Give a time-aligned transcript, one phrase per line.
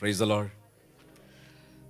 [0.00, 0.26] Price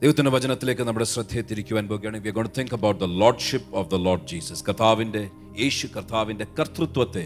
[0.03, 4.27] ദൈവത്തിന്റെ വചനത്തിലേക്ക് നമ്മുടെ ശ്രദ്ധയെ തിരിക്കുവാൻ പോകുകയാണെങ്കിൽ we gon think about the lordship of the lord
[4.27, 5.23] Jesus കർത്താവിന്റെ
[5.61, 7.25] യേശു കർത്താവിന്റെ കർത്തൃത്വത്തെ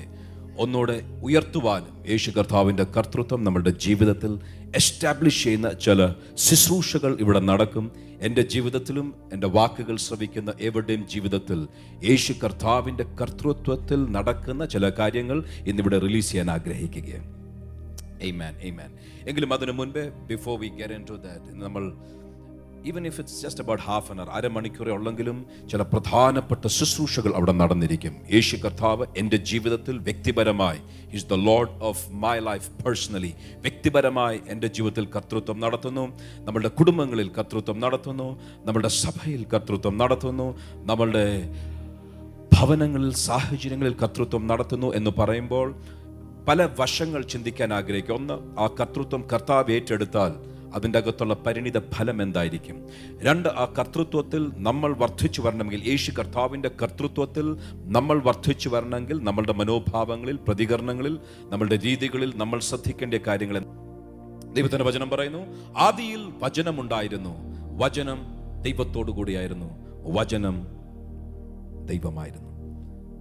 [0.56, 4.32] ഒന്നുകൂടെ ഉയർത്തുവാനും യേശു കർത്താവിന്റെ കർത്തൃത്വം നമ്മുടെ ജീവിതത്തിൽ
[4.80, 6.08] എസ്റ്റാബ്ലിഷ് ചെയ്യുന്ന ചില
[6.46, 7.86] ശുശ്രൂഷകൾ ഇവിടെ നടക്കും.
[8.20, 11.68] എന്റെ ജീവിതത്തിലും എന്റെ വാക്കുകൾ ശ്രവിക്കുന്ന എവിടെയും ജീവിതത്തിൽ
[12.08, 17.43] യേശു കർത്താവിന്റെ കർത്തൃത്വത്തിൽ നടക്കുന്ന ചില കാര്യങ്ങൾ ഇന്നിവിടെ റിലീസ് ചെയ്യാൻ ആഗ്രഹിക്കുകയാണ്.
[18.26, 18.90] Amen, amen.
[19.28, 21.84] എങ്കിലും അതിനു മുൻപേ before we get into that നമ്മൾ
[22.90, 28.14] even if it's just about half an hour അരമണിക്കൂറേ ഉള്ളെങ്കിലും ചില പ്രധാനപ്പെട്ട ശുശ്രൂഷകൾ അവിടെ നടന്നിരിക്കും.
[28.32, 30.80] യേശു കർത്താവ് എന്റെ ജീവിതത്തിൽ വ്യക്തിപരമായി
[31.14, 33.32] is the lord of my life personally
[33.66, 36.04] വ്യക്തിപരമായി എന്റെ ജീവിതത്തിൽ കർത്തൃത്വം നടത്തുന്നു.
[36.38, 38.28] നമ്മളുടെ കുടുംബങ്ങളിൽ കർത്തൃത്വം നടത്തുന്നു.
[38.64, 40.48] നമ്മളുടെ സഭയിൽ കർത്തൃത്വം നടത്തുന്നു.
[40.90, 41.26] നമ്മളുടെ
[42.56, 45.68] ഭവനങ്ങളിൽ സാഹചര്യങ്ങളിൽ കർത്തൃത്വം നടത്തുന്നു എന്ന് പറയുമ്പോൾ
[46.46, 50.32] പല വശങ്ങൾ ചിന്തിക്കാൻ ആഗ്രഹിക്കും ഒന്ന് ആ കർത്തൃത്വം കർത്താവ് ഏറ്റെടുത്താൽ
[50.74, 52.76] അതിന്റെ അകത്തുള്ള പരിണിത ഫലം എന്തായിരിക്കും?
[53.22, 57.46] രണ്ട് ആ കർത്തൃത്വത്തിൽ നമ്മൾ വർദ്ധിച്ചു വരണമെങ്കിൽ യേശു കർത്താവിന്റെ കർത്തൃത്വത്തിൽ
[57.96, 63.58] നമ്മൾ വർദ്ധിച്ചു വരണമെങ്കിൽ നമ്മളുടെ മനോഭാവങ്ങളിൽ പ്രതികരണങ്ങളിൽ നമ്മളുടെ രീതികളിൽ നമ്മൾ ശ്രദ്ധിക്കേണ്ട കാര്യങ്ങൾ
[64.54, 65.42] ദൈവത്തിന്റെ വചനം പറയുന്നു
[65.76, 67.34] ആദിയിൽ വചനമുണ്ടായിരുന്നു.
[67.76, 68.18] വചനം
[68.62, 69.68] ദൈവത്തോടു കൂടിയായിരുന്നു
[70.18, 70.56] വചനം
[71.84, 72.50] ദൈവമായിരുന്നു.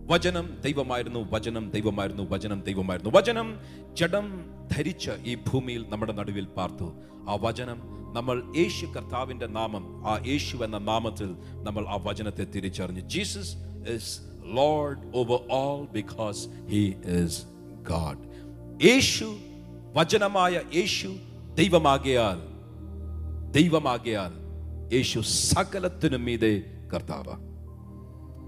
[0.06, 3.18] വചനം ദൈവമായിരുന്നു വചനം ദൈവമായിരുന്നു വചനം ദൈവമായിരുന്നു.
[3.18, 3.59] വചനം
[3.94, 4.28] ജഡം
[4.72, 6.94] ധരിച്ച് ഈ ഭൂമിയിൽ നമ്മുടെ നടുവിൽ പാർത്തു.
[7.30, 7.80] ആ വചനം
[8.14, 13.00] നമ്മൾ യേശു കർത്താവിന്റെ നാമം ആ യേശു എന്ന നാമത്തിൽ നമ്മൾ ആ വചനത്തെ തിരിച്ചറിഞ്ഞു.
[13.00, 13.56] Jesus
[13.96, 16.94] is lord over all because he
[17.24, 17.44] is
[17.90, 18.24] God.
[18.86, 19.38] യേശു
[19.94, 21.16] വചനമായ യേശു
[21.56, 22.40] ദൈവമാകിയാൽ
[23.52, 24.31] ദൈവമാകിയാൽ
[24.94, 27.53] യേശു സകലത്തിനും മീതെ കർത്താവ്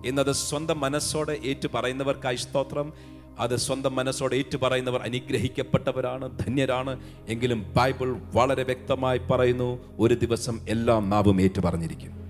[0.05, 2.93] ഇന്നത് സ്വന്തം മനസ്സോടെ ഏറ്റു പറയുന്നവർക്കായി സ്തോത്രം.
[3.39, 6.99] അത് സ്വന്തം മനസ്സോടെ ഏറ്റു പറയുന്നവർ അനുഗ്രഹിക്കപ്പെട്ടവരാണ് ധന്യരാണ്.
[7.29, 12.25] എങ്കിലും ബൈബിൾ വളരെ വ്യക്തമായി പറയുന്നു ഒരു ദിവസം എല്ലാം നാവും ഏറ്റു പറഞ്ഞിരിക്കും.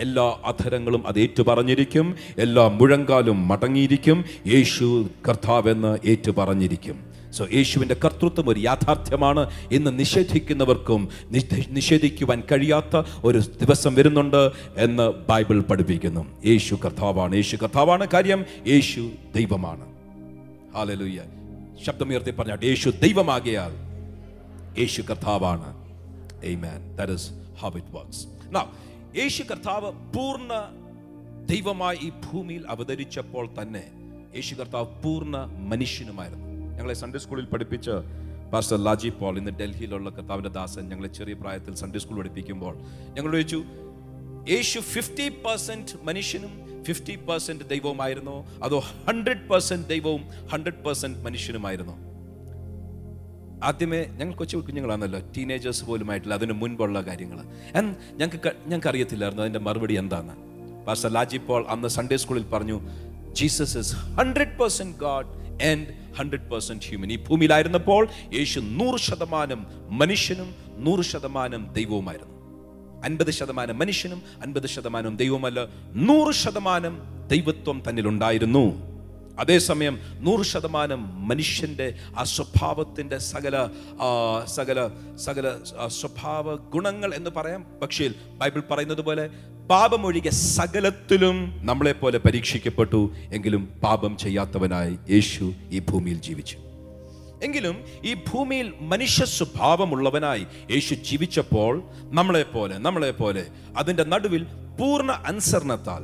[0.00, 2.16] എല്ലാ അധരങ്ങളും അത് ഏറ്റു പറഞ്ഞിരിക്കും.
[2.38, 4.24] എല്ലാ മുഴങ്കാലും മടങ്ങിയിരിക്കും.
[4.46, 7.07] യേശു കർത്താവെന്ന് ഏറ്റു പറഞ്ഞിരിക്കും.
[7.32, 15.60] സോ യേശുവിന്റെ കർത്തൃത്വം ഒരു യാഥാർത്ഥ്യമാണ് ഇന്ന് നിഷേധിക്കുന്നവർക്കും നിഷേ- നിഷേധിക്കുവാൻ കഴിയാത്ത ഒരു ദിവസം വരുന്നുണ്ട് എന്ന് ബൈബിൾ
[15.60, 16.42] പഠിപ്പിക്കുന്നു.
[16.46, 17.34] യേശു കർത്താവാണ്.
[17.34, 18.44] യേശു കർത്താവാണ് കാര്യം.
[18.66, 19.84] യേശു ദൈവമാണ്.
[20.74, 21.22] ഹാലലുയ്യ
[21.84, 23.88] ശബ്ദമുയർത്തി പറഞ്ഞാൽ യേശു ദൈവമാകിയാൽ
[24.78, 25.78] യേശു കർത്താവാണ്.
[29.18, 30.64] യേശു കർത്താവ് പൂർണ
[31.46, 33.84] ദൈവമായി ഈ ഭൂമിയിൽ അവതരിച്ചപ്പോൾ തന്നെ
[34.34, 35.36] യേശു കർത്താവ് പൂർണ
[35.68, 36.47] മനുഷ്യനുമായിരുന്നു.
[36.78, 37.88] ഞങ്ങളെ സൺഡേ സ്കൂളിൽ പഠിപ്പിച്ച
[38.52, 42.74] പാസ്റ്റർ ലാജി പോൾ ഇന്ന് ഡൽഹിയിലുള്ള കർത്താവിന്റെ ദാസൻ ഞങ്ങളെ ചെറിയ പ്രായത്തിൽ സൺഡേ സ്കൂൾ പഠിപ്പിക്കുമ്പോൾ
[43.16, 43.60] ഞങ്ങൾ ചോദിച്ചു
[44.52, 46.52] യേശു ഫിഫ്റ്റി പെർസെന്റ് മനുഷ്യനും
[46.84, 48.36] ഫിഫ്റ്റി പെർസെന്റ് ദൈവവുമായിരുന്നോ?
[48.62, 48.78] അതോ
[49.08, 50.22] ഹൺഡ്രഡ് പെർസെന്റ് ദൈവവും
[50.52, 51.96] ഹൺഡ്രഡ് പെർസെന്റ് മനുഷ്യനുമായിരുന്നോ?
[53.68, 57.38] ആദ്യമേ ഞങ്ങൾ കൊച്ചു കുഞ്ഞുങ്ങളാണല്ലോ ടീനേജേഴ്സ് പോലുമായിട്ടില്ല അതിന് മുൻപുള്ള കാര്യങ്ങൾ.
[58.20, 60.34] ഞങ്ങൾക്ക് ഞങ്ങൾക്ക് അറിയത്തില്ലായിരുന്നു അതിന്റെ മറുപടി എന്താണ്
[60.86, 62.76] പാസ്റ്റർ ലാജി പോൾ അന്ന് സൺഡേ സ്കൂളിൽ പറഞ്ഞു
[63.32, 65.26] Jesus is hundred percent God
[65.62, 72.38] and hundred percent human ഈ ഭൂമിയിലായിരുന്നപ്പോൾ യേശു നൂറ് ശതമാനം മനുഷ്യനും നൂറ് ശതമാനം ദൈവവുമായിരുന്നു.
[73.04, 78.88] അൻപത് ശതമാനം മനുഷ്യനും അൻപത് ശതമാനം ദൈവമല്ല നൂറ് ശതമാനം ദൈവത്വം തന്നിലുണ്ടായിരുന്നു.
[79.38, 83.68] അതേസമയം നൂറ് ശതമാനം മനുഷ്യന്റെ ആ സ്വഭാവത്തിന്റെ സകല
[84.46, 87.66] സകല സകല സ്വഭാവ ഗുണങ്ങൾ എന്ന് പറയാം.
[87.82, 89.30] പക്ഷേ ബൈബിൾ പറയുന്നത് പോലെ
[89.70, 93.00] പാപമൊഴികെ സകലത്തിലും നമ്മളെ പോലെ പരീക്ഷിക്കപ്പെട്ടു
[93.32, 96.56] എങ്കിലും പാപം ചെയ്യാത്തവനായി യേശു ഈ ഭൂമിയിൽ ജീവിച്ചു.
[97.42, 103.44] എങ്കിലും ഈ ഭൂമിയിൽ മനുഷ്യ സ്വഭാവമുള്ളവനായി യേശു ജീവിച്ചപ്പോൾ നമ്മളെ പോലെ നമ്മളെ പോലെ
[103.76, 104.42] അതിന്റെ നടുവിൽ
[104.78, 106.02] പൂർണ അനുസരണത്താൽ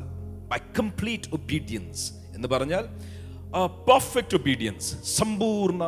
[0.49, 2.05] ബൈ കംപ്ലീറ്റ് ഒബീഡിയൻസ്
[2.37, 2.85] എന്ന് പറഞ്ഞാൽ
[3.89, 5.83] പെർഫെക്റ്റ് ഒബീഡിയൻസ് സമ്പൂർണ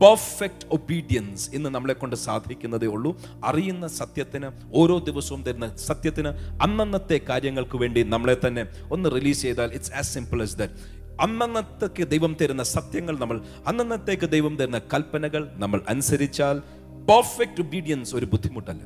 [0.00, 3.20] പെർഫെക്റ്റ് ഒബീഡിയൻസ് ഇന്ന് നമ്മളെ കൊണ്ട് സാധിക്കുന്നതേ ഉള്ളൂ.
[3.44, 6.28] അറിയുന്ന സത്യത്തിന് ഓരോ ദിവസവും തരുന്ന സത്യത്തിന്
[6.62, 10.70] അന്നന്നത്തെ കാര്യങ്ങൾക്ക് വേണ്ടി നമ്മളെ തന്നെ ഒന്ന് റിലീസ് ചെയ്താൽ it's as simple as that.
[11.20, 16.58] അന്നന്നത്തേക്ക് ദൈവം തരുന്ന സത്യങ്ങൾ നമ്മൾ അന്നന്നത്തേക്ക് ദൈവം തരുന്ന കൽപ്പനകൾ നമ്മൾ അനുസരിച്ചാൽ
[17.08, 18.82] പെർഫെക്റ്റ് ഒബീഡിയൻസ് ഒരു ബുദ്ധിമുട്ടല്ല.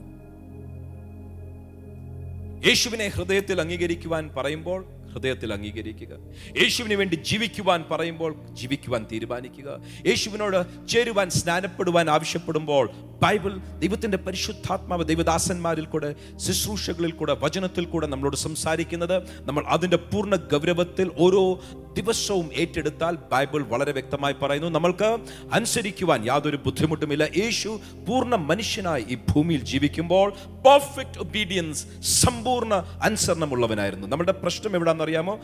[2.67, 4.85] യേശുവിനെ ഹൃദയത്തിൽ അംഗീകരിക്കുവാൻ പറയുമ്പോൾ
[5.15, 6.19] ഹൃദയത്തിൽ അംഗീകരിക്കുക.
[6.63, 9.81] യേശുവിന് വേണ്ടി ജീവിക്കുവാൻ പറയുമ്പോൾ ജീവിക്കുവാൻ തീരുമാനിക്കുക.
[10.07, 12.91] യേശുവിനോട് ചേരുവാൻ സ്നാനപ്പെടുവാൻ ആവശ്യപ്പെടുമ്പോൾ
[13.25, 19.23] ബൈബിൾ ദൈവത്തിന്റെ പരിശുദ്ധാത്മാവ് ദൈവദാസന്മാരിൽ കൂടെ ശുശ്രൂഷകളിൽ കൂടെ വചനത്തിൽ കൂടെ നമ്മളോട് സംസാരിക്കുന്നത്.
[19.41, 21.61] നമ്മൾ അതിന്റെ പൂർണ ഗൗരവത്തിൽ ഓരോ
[21.97, 24.69] ദിവസവും ഏറ്റെടുത്താൽ ബൈബിൾ വളരെ വ്യക്തമായി പറയുന്നു.
[24.69, 25.19] നമ്മൾക്ക്
[25.53, 27.29] അനുസരിക്കുവാൻ യാതൊരു ബുദ്ധിമുട്ടുമില്ല.
[27.37, 34.07] യേശു പൂർണ മനുഷ്യനായി ഈ ഭൂമിയിൽ ജീവിക്കുമ്പോൾ പെർഫെക്റ്റ് ഒബീഡിയൻസ് സമ്പൂർണ അനുസരണമുള്ളവനായിരുന്നു.
[34.07, 35.41] നമ്മുടെ പ്രശ്നം എവിടാണെന്നറിയാമോ?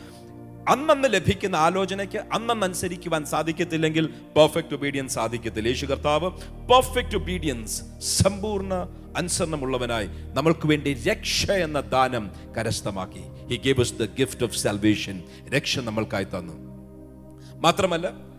[0.67, 5.67] അന്നന്ന് ലഭിക്കുന്ന ആലോചനയ്ക്ക് അന്നന്ന് അനുസരിക്കുവാൻ സാധിക്കത്തില്ലെങ്കിൽ പെർഫെക്റ്റ് ഒബീഡിയൻസ് സാധിക്കത്തില്ല.
[5.67, 6.31] യേശു കർത്താവ്
[6.67, 8.87] പെർഫെക്റ്റ് ഒബീഡിയൻസ് സമ്പൂർണ
[9.17, 13.23] അനുസരണമുള്ളവനായി നമ്മൾക്ക് വേണ്ടി രക്ഷ എന്ന ദാനം കരസ്ഥമാക്കി.
[13.49, 16.53] He gave us the gift of salvation രക്ഷ നമ്മൾക്കായി തന്നു.
[17.59, 18.30] മാത്രമല്ല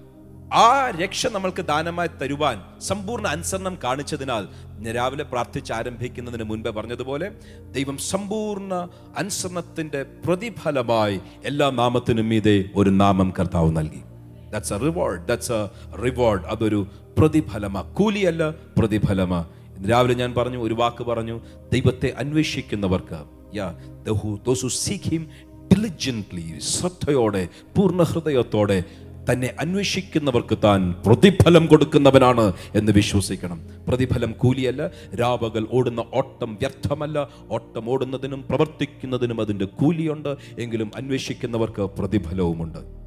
[0.52, 4.44] ആ രക്ഷ നമ്മൾക്ക് ദാനമായി തരുവാൻ സമ്പൂർണ അനുസരണം കാണിച്ചതിനാൽ
[4.92, 7.32] രാവിലെ പ്രാർത്ഥിച്ച് ആരംഭിക്കുന്നതിന് മുൻപേ പറഞ്ഞതുപോലെ
[7.70, 14.02] ദൈവം സമ്പൂർണ അനുസരണത്തിന്റെ പ്രതിഫലമായി എല്ലാ നാമത്തിനും മീതെ ഒരു നാമം കർത്താവ് നൽകി.
[14.50, 15.68] That's a reward that's a
[16.04, 16.86] reward അതൊരു
[17.18, 19.46] പ്രതിഫലമാ കൂലിയല്ല പ്രതിഫലമാ.
[19.76, 21.40] ഇന്ന് രാവിലെ ഞാൻ പറഞ്ഞു ഒരു വാക്ക് പറഞ്ഞു
[21.72, 23.20] ദൈവത്തെ അന്വേഷിക്കുന്നവർക്ക്
[23.56, 23.74] yeah
[24.44, 25.30] those who seek him
[25.74, 28.84] diligently ശ്രദ്ധയോടെ പൂർണ ഹൃദയത്തോടെ
[29.30, 33.66] തന്നെ അന്വേഷിക്കുന്നവർക്ക് താൻ പ്രതിഫലം കൊടുക്കുന്നവനാണ് എന്ന് വിശ്വസിക്കണം.
[33.88, 34.90] പ്രതിഫലം കൂലിയല്ല
[35.20, 37.28] രാവകൾ ഓടുന്ന ഓട്ടം വ്യർത്ഥമല്ല.
[37.50, 40.36] ഓട്ടം ഓടുന്നതിനും പ്രവർത്തിക്കുന്നതിനും അതിന്റെ കൂലിയുണ്ട്.
[40.58, 43.01] എങ്കിലും അന്വേഷിക്കുന്നവർക്ക് പ്രതിഫലവുമുണ്ട്.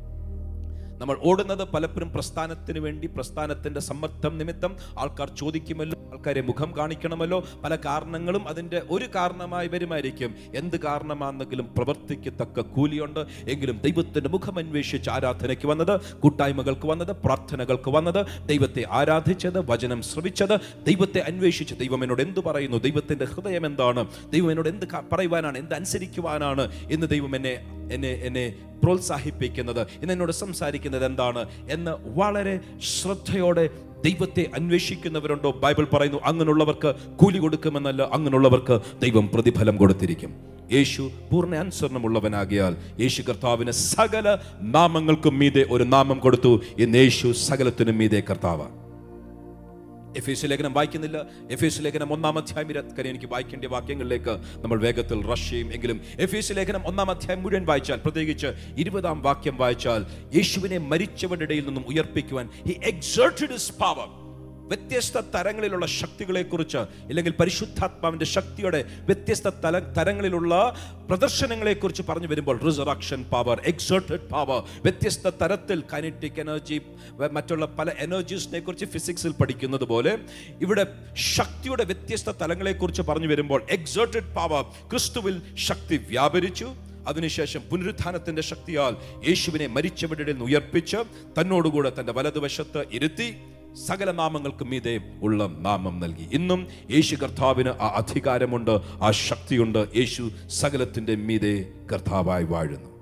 [1.01, 7.43] നമ്മൾ ഓടുന്നത് പലപ്പോഴും പ്രസ്ഥാനത്തിന് വേണ്ടി പ്രസ്ഥാനത്തിന്റെ സമ്മർദ്ദം നിമിത്തം ആൾക്കാർ ചോദിക്കുമല്ലോ ആൾക്കാരെ മുഖം കാണിക്കണമല്ലോ.
[7.63, 10.35] പല കാരണങ്ങളും അതിന്റെ ഒരു കാരണമായി വരുമായിരിക്കും.
[10.55, 13.19] എന്ത് കാരണമാണെന്നെങ്കിലും പ്രവർത്തിക്കത്തക്ക കൂലിയുണ്ട്.
[13.49, 21.19] എങ്കിലും ദൈവത്തിന്റെ മുഖം അന്വേഷിച്ച് ആരാധനയ്ക്ക് വന്നത് കൂട്ടായ്മകൾക്ക് വന്നത് പ്രാർത്ഥനകൾക്ക് വന്നത് ദൈവത്തെ ആരാധിച്ചത് വചനം ശ്രവിച്ചത് ദൈവത്തെ
[21.19, 27.07] അന്വേഷിച്ച് ദൈവം എന്നോട് എന്ത് പറയുന്നു ദൈവത്തിന്റെ ഹൃദയം എന്താണ് ദൈവം എന്നോട് എന്ത് പറയുവാനാണ് എന്ത് അനുസരിക്കുവാനാണ് എന്ന്
[27.07, 28.53] ദൈവം എന്നെ എന്നെ എന്നെ
[28.83, 31.45] പ്രോത്സാഹിപ്പിക്കുന്നത് ഇന്ന് എന്നോട് സംസാരിക്കുന്നത് എന്താണ്?
[31.69, 32.59] എന്ന് വളരെ
[33.01, 33.69] ശ്രദ്ധയോടെ
[34.05, 35.51] ദൈവത്തെ അന്വേഷിക്കുന്നവരുണ്ടോ?
[35.51, 40.35] ബൈബിൾ പറയുന്നു അങ്ങനെയുള്ളവർക്ക് കൂലി കൊടുക്കുമെന്നല്ല അങ്ങനെയുള്ളവർക്ക് ദൈവം പ്രതിഫലം കൊടുത്തിരിക്കും.
[40.73, 46.61] യേശു പൂർണ അനുസരണമുള്ളവനാകിയാൽ യേശു കർത്താവിന് സകല നാമങ്ങൾക്കും മീതെ ഒരു നാമം കൊടുത്തു.
[46.77, 48.84] ഇന്ന് യേശു സകലത്തിനും മീതെ കർത്താവ്
[50.15, 51.25] എഫ് എസ് ലേഖനം വായിക്കുന്നില്ല.
[51.51, 54.33] എഫ് എസ് ലേഖനം ഒന്നാം അധ്യായം ഇരക്കരെ എനിക്ക് വായിക്കേണ്ട വാക്യങ്ങളിലേക്ക്
[54.63, 55.73] നമ്മൾ വേഗത്തിൽ റഷ് ചെയ്യും.
[55.73, 58.47] എങ്കിലും എഫ് എസ് ലേഖനം ഒന്നാം അധ്യായം മുഴുവൻ വായിച്ചാൽ പ്രത്യേകിച്ച്
[58.77, 64.24] ഇരുപതാം വാക്യം വായിച്ചാൽ യേശുവിനെ മരിച്ചവരുടെ ഇടയിൽ നിന്നും ഉയർപ്പിക്കുവാൻ ഹി എക്സേർട്ടഡ് ഹിസ് പവർ
[64.69, 68.79] വ്യത്യസ്ത തരങ്ങളിലുള്ള ശക്തികളെക്കുറിച്ച് ഇല്ലെങ്കിൽ പരിശുദ്ധാത്മാവിന്റെ ശക്തിയുടെ
[69.09, 70.53] വ്യത്യസ്ത തല തരങ്ങളിലുള്ള
[71.09, 76.77] പ്രദർശനങ്ങളെക്കുറിച്ച് പറഞ്ഞു വരുമ്പോൾ റിസറക്ഷൻ പവർ എക്സോട്ടഡ് പവർ വ്യത്യസ്ത തരത്തിൽ കൈനറ്റിക് എനർജി
[77.37, 80.13] മറ്റുള്ള പല എനർജീസിനെ കുറിച്ച് ഫിസിക്സിൽ പഠിക്കുന്നത് പോലെ
[80.61, 80.85] ഇവിടെ
[81.35, 86.69] ശക്തിയുടെ വ്യത്യസ്ത തലങ്ങളെക്കുറിച്ച് പറഞ്ഞു വരുമ്പോൾ എക്സോട്ടഡ് പവർ ക്രിസ്തുവിൽ ശക്തി വ്യാപരിച്ചു.
[87.09, 88.93] അതിനുശേഷം പുനരുത്ഥാനത്തിന്റെ ശക്തിയാൽ
[89.27, 90.99] യേശുവിനെ മരിച്ചവരുടെ ഉയർപ്പിച്ച്
[91.37, 93.27] തന്നോടുകൂടെ തന്റെ വലതുവശത്ത് ഇരുത്തി.
[93.75, 96.29] സകല നാമങ്ങൾക്കും മീതെ ഉള്ള നാമം നൽകി.
[96.33, 99.87] ഇന്നും യേശു കർത്താവിന് ആ അധികാരമുണ്ട് ആ ശക്തിയുണ്ട്.
[99.95, 102.95] യേശു സകലത്തിന്റെ മീതെ കർത്താവായി വാഴുന്നു.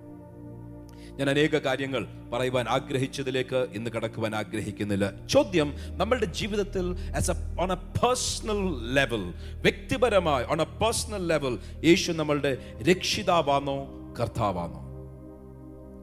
[1.18, 5.28] ഞാൻ അനേക കാര്യങ്ങൾ പറയുവാൻ ആഗ്രഹിച്ചതിലേക്ക് ഇന്ന് കടക്കുവാൻ ആഗ്രഹിക്കുന്നില്ല.
[5.28, 12.12] ചോദ്യം നമ്മളുടെ ജീവിതത്തിൽ as a on a personal level വ്യക്തിപരമായി ഓൺ എ പേഴ്സണൽ ലെവൽ യേശു
[12.12, 13.88] നമ്മളുടെ രക്ഷിതാവാണോ
[14.22, 14.84] കർത്താവാണോ?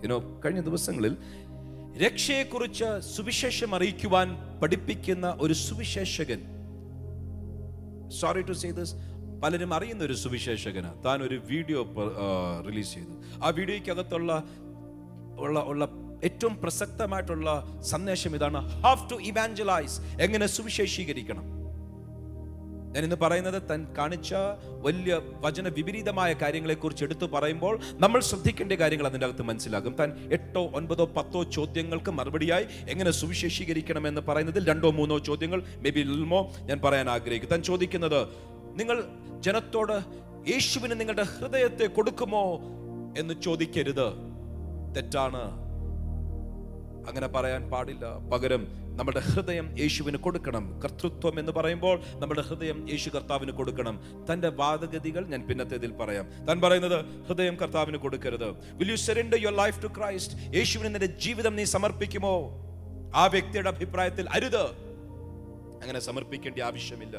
[0.05, 1.17] ഇനോ കഴിഞ്ഞ ദിവസങ്ങളിൽ
[1.97, 6.41] രക്ഷയെക്കുറിച്ച് സുവിശേഷം അറിയിക്കുവാൻ പഠിപ്പിക്കുന്ന ഒരു Suviseshakan.
[8.09, 8.95] Sorry to say this
[9.43, 11.05] പലരും അറിയുന്ന ഒരു സുവിശേഷകന്.
[11.05, 11.95] താൻ ഒരു വീഡിയോ
[12.69, 14.45] റിലീസ് ചെയ്തു ആ വീഡിയോയ്ക്കകത്തുള്ള
[15.39, 15.89] ഉള്ള ഉള്ള
[16.25, 18.69] ഏറ്റവും പ്രസക്തമായിട്ടുള്ള സന്ദേശം ഇതാണ്.
[18.69, 21.60] ഹാവ് ടു ഇവാഞ്ചലൈസ് എങ്ങനെ സുവിശേഷീകരിക്കണം.
[22.91, 24.35] ഞാൻ ഇന്ന് പറയുന്നത് തൻ കാണിച്ച
[24.67, 29.97] വലിയ വചന വിപരീതമായ കാര്യങ്ങളെക്കുറിച്ച് എടുത്തു പറയുമ്പോൾ നമ്മൾ ശ്രദ്ധിക്കേണ്ട കാര്യങ്ങൾ അതിന്റെ അകത്ത് മനസ്സിലാകും.
[30.01, 36.53] താൻ എട്ടോ ഒൻപതോ പത്തോ ചോദ്യങ്ങൾക്ക് മറുപടിയായി എങ്ങനെ സുവിശേഷീകരിക്കണമെന്ന് പറയുന്നതിൽ രണ്ടോ മൂന്നോ ചോദ്യങ്ങൾ മേ ബി ലിൽമോ
[36.61, 38.29] ഞാൻ പറയാൻ ആഗ്രഹിക്കും താൻ ചോദിക്കുന്നത്
[38.75, 39.05] നിങ്ങൾ
[39.41, 39.93] ജനത്തോട്
[40.51, 42.61] യേശുവിന് നിങ്ങളുടെ ഹൃദയത്തെ കൊടുക്കുമോ?
[43.19, 44.13] എന്ന് ചോദിക്കരുത്.
[44.97, 45.70] തെറ്റാണ്.
[47.09, 48.19] അങ്ങനെ പറയാൻ പാടില്ല.
[48.19, 48.67] പകരം
[48.97, 50.81] നമ്മുടെ ഹൃദയം യേശുവിന് കൊടുക്കണം.
[50.85, 54.25] കർത്തൃത്വം എന്ന് പറയുമ്പോൾ നമ്മുടെ ഹൃദയം യേശു കർത്താവിന് കൊടുക്കണം.
[54.33, 56.47] തന്റെ വാദഗതികൾ ഞാൻ പിന്നത്തേതിൽ പറയാം.
[56.47, 58.77] താൻ പറയുന്നത് ഹൃദയം കർത്താവിന് കൊടുക്കരുത്.
[58.77, 62.51] Will you surrender your life to Christ യേശുവിന് നിന്റെ ജീവിതം നീ സമർപ്പിക്കുമോ?
[63.15, 64.65] ആ വ്യക്തിയുടെ അഭിപ്രായത്തിൽ അരുത്.
[65.83, 67.17] അങ്ങനെ സമർപ്പിക്കേണ്ട ആവശ്യമില്ല.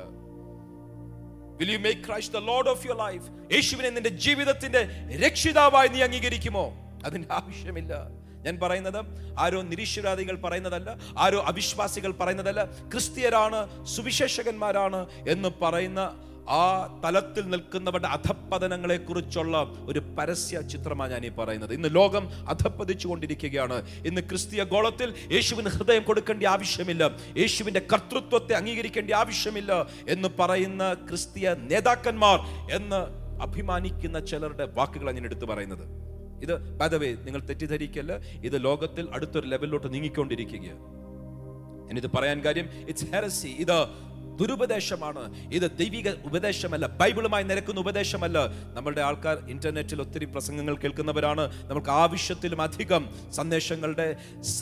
[1.57, 4.87] Will you make Christ the lord of your life യേശുവിനെ നിന്റെ ജീവിതത്തിന്റെ
[5.27, 6.73] രക്ഷിതാവായി നീ അംഗീകരിക്കുമോ?
[7.05, 8.20] അതിന്റെ ആവശ്യമില്ല.
[8.45, 8.99] ഞാൻ പറയുന്നത്
[9.39, 19.57] ആരോ നിരീശ്വരാദികൾ പറയുന്നതല്ല ആരോ അവിശ്വാസികൾ പറയുന്നതല്ല ക്രിസ്തീയരാണ് സുവിശേഷകന്മാരാണ് എന്ന് പറയുന്ന ആ തലത്തിൽ നിൽക്കുന്നവരുടെ അധപ്പതനങ്ങളെ കുറിച്ചുള്ള
[19.85, 21.73] ഒരു പരസ്യ ചിത്രമാണ് ഞാൻ ഈ പറയുന്നത്.
[21.73, 27.03] ഇന്ന് ലോകം അധപ്പതിച്ചു കൊണ്ടിരിക്കുകയാണ് ഇന്ന് ക്രിസ്തീയ ഗോളത്തിൽ യേശുവിന് ഹൃദയം കൊടുക്കേണ്ട ആവശ്യമില്ല.
[27.37, 32.39] യേശുവിന്റെ കർത്തൃത്വത്തെ അംഗീകരിക്കേണ്ട ആവശ്യമില്ല എന്ന് പറയുന്ന ക്രിസ്തീയ നേതാക്കന്മാർ
[32.71, 36.10] എന്ന് അഭിമാനിക്കുന്ന ചിലരുടെ വാക്കുകളാണ് ഞാൻ എടുത്തു പറയുന്നത്.
[36.41, 38.17] ഇത് പദവേ നിങ്ങൾ തെറ്റിദ്ധരിക്കല്ല.
[38.43, 41.01] ഇത് ലോകത്തിൽ അടുത്തൊരു ലെവലിലോട്ട് നീങ്ങിക്കൊണ്ടിരിക്കുകയാണ്.
[41.97, 43.77] ഇത് പറയാൻ കാര്യം ഇറ്റ്സ് ഹെറസി ഇത്
[44.41, 45.53] ദുരുപദേശമാണ്.
[45.53, 46.87] ഇത് ദൈവിക ഉപദേശമല്ല.
[46.87, 48.39] ബൈബിളുമായി നിരക്കുന്ന ഉപദേശമല്ല.
[48.73, 51.69] നമ്മളുടെ ആൾക്കാർ ഇന്റർനെറ്റിൽ ഒത്തിരി പ്രസംഗങ്ങൾ കേൾക്കുന്നവരാണ്.
[51.69, 54.15] നമുക്ക് ആവശ്യത്തിലും അധികം സന്ദേശങ്ങളുടെ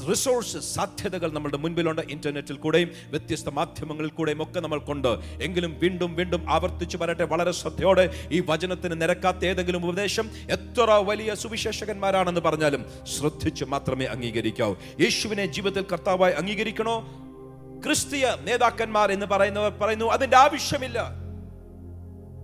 [0.09, 2.01] റിസോഴ്സ് സാധ്യതകൾ നമ്മുടെ മുൻപിലുണ്ട്.
[2.01, 5.07] ഇന്റർനെറ്റിൽ കൂടെയും വ്യത്യസ്ത മാധ്യമങ്ങളിൽ കൂടെയും ഒക്കെ നമ്മൾക്കുണ്ട്.
[5.41, 12.41] എങ്കിലും വീണ്ടും വീണ്ടും ആവർത്തിച്ചു വരട്ടെ വളരെ ശ്രദ്ധയോടെ ഈ വചനത്തിന് നിരക്കാത്ത ഏതെങ്കിലും ഉപദേശം എത്ര വലിയ സുവിശേഷകന്മാരാണെന്ന്
[12.41, 12.85] പറഞ്ഞാലും
[13.17, 14.75] ശ്രദ്ധിച്ച് മാത്രമേ അംഗീകരിക്കാവൂ.
[15.01, 17.25] യേശുവിനെ ജീവിതത്തിൽ കർത്താവായി അംഗീകരിക്കണോ?
[17.85, 21.29] ക്രിസ്തീയ നേതാക്കന്മാർ എന്ന് പറയുന്നവർ പറയുന്നു അതിന്റെ ആവശ്യമില്ല.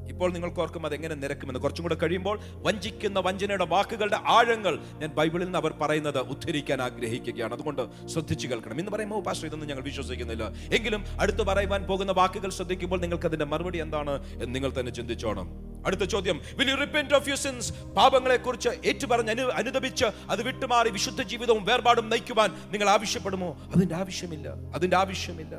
[0.10, 1.60] ഇപ്പോൾ നിങ്ങൾക്ക് ഓർക്കും അത് എങ്ങനെ നിരക്കുമെന്ന്.
[1.60, 7.54] കുറച്ചും കൂടെ കഴിയുമ്പോൾ വഞ്ചിക്കുന്ന വഞ്ചനയുടെ വാക്കുകളുടെ ആഴങ്ങൾ ഞാൻ ബൈബിളിൽ നിന്ന് അവർ പറയുന്നത് ഉദ്ധരിക്കാൻ ആഗ്രഹിക്കുകയാണ്.
[7.54, 8.80] അതുകൊണ്ട് ശ്രദ്ധിച്ചു കേൾക്കണം.
[8.80, 10.54] ഇന്ന് പറയുമ്പോൾ പാസ്റ്റർ ഇതൊന്നും ഞങ്ങൾ വിശ്വസിക്കുന്നില്ല.
[10.74, 15.65] എങ്കിലും അടുത്ത് പറയുവാൻ പോകുന്ന വാക്കുകൾ ശ്രദ്ധിക്കുമ്പോൾ നിങ്ങൾക്ക് അതിന്റെ മറുപടി എന്താണ് എന്ന് നിങ്ങൾ തന്നെ ചിന്തിച്ചോണം.
[15.86, 16.42] അടുത്ത ചോദ്യം.
[16.58, 22.10] Will you repent of you sins പാപങ്ങളെക്കുറിച്ച് ഏറ്റുപറഞ്ഞ് അനു അനുദപിച്ച് അത് വിട്ടുമാറി വിശുദ്ധ ജീവിതവും വേർപാടും
[22.10, 23.58] നയിക്കുവാൻ നിങ്ങൾ ആവശ്യപ്പെടുമോ?
[23.76, 24.50] അതിന്റെ ആവശ്യമില്ല.
[24.50, 25.56] അതിന്റെ ആവശ്യമില്ല.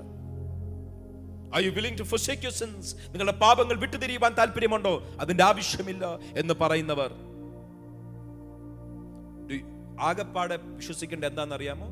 [1.56, 5.08] I you willing to forsake you sins നിങ്ങളുടെ പാപങ്ങൾ വിട്ടുതിരിയുവാൻ താല്പര്യമുണ്ടോ?
[5.20, 7.10] അതിന്റെ ആവശ്യമില്ല എന്ന് പറയുന്നവർ.
[10.00, 11.86] ആകപ്പാടെ വിശ്വസിക്കേണ്ട എന്താണെന്നറിയാമോ?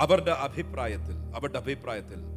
[0.00, 2.33] അവരുടെ അഭിപ്രായത്തിൽ അവരുടെ അഭിപ്രായത്തിൽ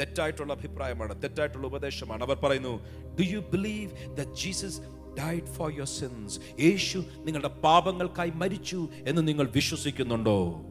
[0.00, 2.22] തെറ്റായിട്ടുള്ള അഭിപ്രായമാണ് തെറ്റായിട്ടുള്ള ഉപദേശമാണ്.
[2.22, 2.84] അവർ പറയുന്നു
[3.20, 4.80] do you believe the Jesus
[5.18, 10.62] died for your sins യേശു നിങ്ങളുടെ പാപങ്ങൾക്കായി മരിച്ചു എന്ന് നിങ്ങൾ വിശ്വസിക്കുന്നുണ്ടോ?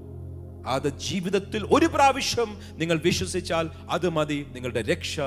[0.65, 5.19] അത് ജീവിതത്തിൽ ഒരു പ്രാവശ്യം നിങ്ങൾ വിശ്വസിച്ചാൽ അത് മതി നിങ്ങളുടെ രക്ഷ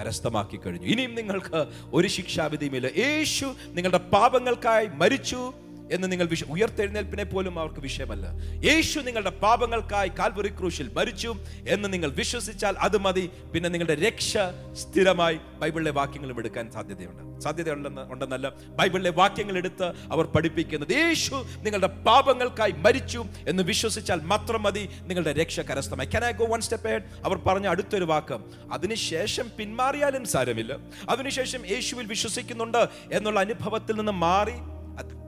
[0.00, 0.86] കരസ്ഥമാക്കി കഴിഞ്ഞു.
[0.86, 2.88] ഇനിയും നിങ്ങൾക്ക് ഒരു ശിക്ഷാവിധിയുമില്ല.
[2.96, 5.52] യേശു നിങ്ങളുടെ പാപങ്ങൾക്കായി മരിച്ചു
[5.92, 8.26] എന്ന് നിങ്ങൾ വിഷ ഉയർത്തെഴുന്നേൽപ്പിനെ പോലും അവർക്ക് വിഷയമല്ല.
[8.64, 11.36] യേശു നിങ്ങളുടെ പാപങ്ങൾക്കായി കാൽവറി ക്രൂശിൽ മരിച്ചു
[11.68, 13.30] എന്ന് നിങ്ങൾ വിശ്വസിച്ചാൽ അത് മതി.
[13.54, 14.36] പിന്നെ നിങ്ങളുടെ രക്ഷ
[14.72, 17.40] സ്ഥിരമായി ബൈബിളിലെ വാക്യങ്ങളും എടുക്കാൻ സാധ്യതയുണ്ട്.
[17.40, 20.92] സാധ്യതയുണ്ടെന്ന് ഉണ്ടെന്നല്ല ബൈബിളിലെ വാക്യങ്ങൾ എടുത്ത് അവർ പഠിപ്പിക്കുന്നത്.
[20.92, 26.08] യേശു നിങ്ങളുടെ പാപങ്ങൾക്കായി മരിച്ചു എന്ന് വിശ്വസിച്ചാൽ മാത്രം മതി നിങ്ങളുടെ രക്ഷ കരസ്ഥമായി.
[26.14, 28.38] Can I go one step ahead അവർ പറഞ്ഞ അടുത്തൊരു വാക്ക്.
[28.72, 30.76] അതിനുശേഷം പിന്മാറിയാലും സാരമില്ല.
[31.10, 34.52] അതിനുശേഷം യേശുവിൽ വിശ്വസിക്കുന്നുണ്ട് എന്നുള്ള അനുഭവത്തിൽ നിന്ന് മാറി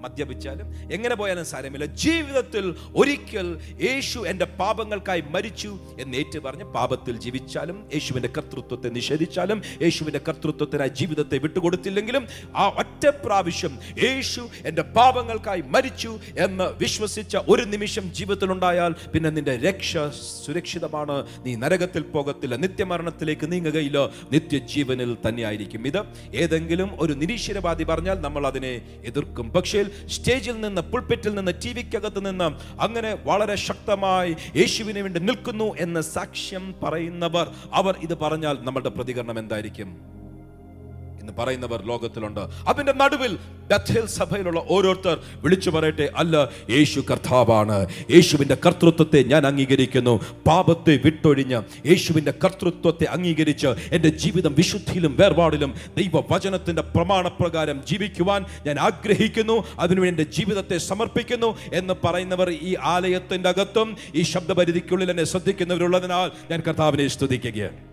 [0.03, 1.85] മദ്യപിച്ചാലും എങ്ങനെ പോയാലും സാരമില്ല.
[1.85, 10.21] ജീവിതത്തിൽ ഒരിക്കൽ യേശു എന്റെ പാപങ്ങൾക്കായി മരിച്ചു എന്ന് ഏറ്റു പറഞ്ഞ് പാപത്തിൽ ജീവിച്ചാലും യേശുവിന്റെ കർത്തൃത്വത്തെ നിഷേധിച്ചാലും യേശുവിന്റെ
[10.29, 12.27] കർത്തൃത്വത്തിനായി ജീവിതത്തെ വിട്ടുകൊടുത്തില്ലെങ്കിലും
[12.57, 19.97] ആ ഒറ്റ പ്രാവശ്യം യേശു എന്റെ പാപങ്ങൾക്കായി മരിച്ചു എന്ന് വിശ്വസിച്ച ഒരു നിമിഷം ജീവിതത്തിലുണ്ടായാൽ പിന്നെ നിന്റെ രക്ഷ
[20.47, 21.27] സുരക്ഷിതമാണ്.
[21.47, 23.99] നീ നരകത്തിൽ പോകത്തില്ല നിത്യമരണത്തിലേക്ക് നീങ്ങുകയില്ല.
[24.33, 26.03] നിത്യജീവനിൽ തന്നെയായിരിക്കും ഇത്.
[26.35, 29.51] ഏതെങ്കിലും ഒരു നിരീശ്വരവാദി പറഞ്ഞാൽ നമ്മൾ അതിനെ എതിർക്കും.
[29.51, 32.49] പക്ഷേ സ്റ്റേജിൽ നിന്ന് പുൾപ്പെറ്റിൽ നിന്ന് ടി വിക്കകത്ത് നിന്ന്
[32.81, 39.91] അങ്ങനെ വളരെ ശക്തമായി യേശുവിന് വേണ്ടി നിൽക്കുന്നു എന്ന് സാക്ഷ്യം പറയുന്നവർ അവർ ഇത് പറഞ്ഞാൽ നമ്മളുടെ പ്രതികരണം എന്തായിരിക്കും?
[41.29, 42.41] എന്ന് പറയുന്നവർ ലോകത്തിലുണ്ട്.
[42.41, 43.39] അതിന്റെ നടുവിൽ
[43.73, 47.89] ബഥേൽ സഭയിലുള്ള ഓരോരുത്തർ വിളിച്ചു പറയട്ടെ അല്ല യേശു കർത്താവാണ്.
[48.11, 50.21] യേശുവിന്റെ കർത്തൃത്വത്തെ ഞാൻ അംഗീകരിക്കുന്നു.
[50.47, 59.65] പാപത്തെ വിട്ടൊഴിഞ്ഞ് യേശുവിന്റെ കർത്തൃത്വത്തെ അംഗീകരിച്ച് എന്റെ ജീവിതം വിശുദ്ധിയിലും വേർപാടിലും ദൈവ വചനത്തിന്റെ പ്രമാണപ്രകാരം ജീവിക്കുവാൻ ഞാൻ ആഗ്രഹിക്കുന്നു.
[59.79, 61.59] അതിനുവേണ്ടി എന്റെ ജീവിതത്തെ സമർപ്പിക്കുന്നു.
[61.75, 67.88] എന്ന് പറയുന്നവർ ഈ ആലയത്തിന്റെ അകത്തും ഈ ശബ്ദപരിധിക്കുള്ളിൽ എന്നെ ശ്രദ്ധിക്കുന്നവരുള്ളതിനാൽ ഞാൻ കർത്താവിനെ സ്തുതിക്കുകയാണ്.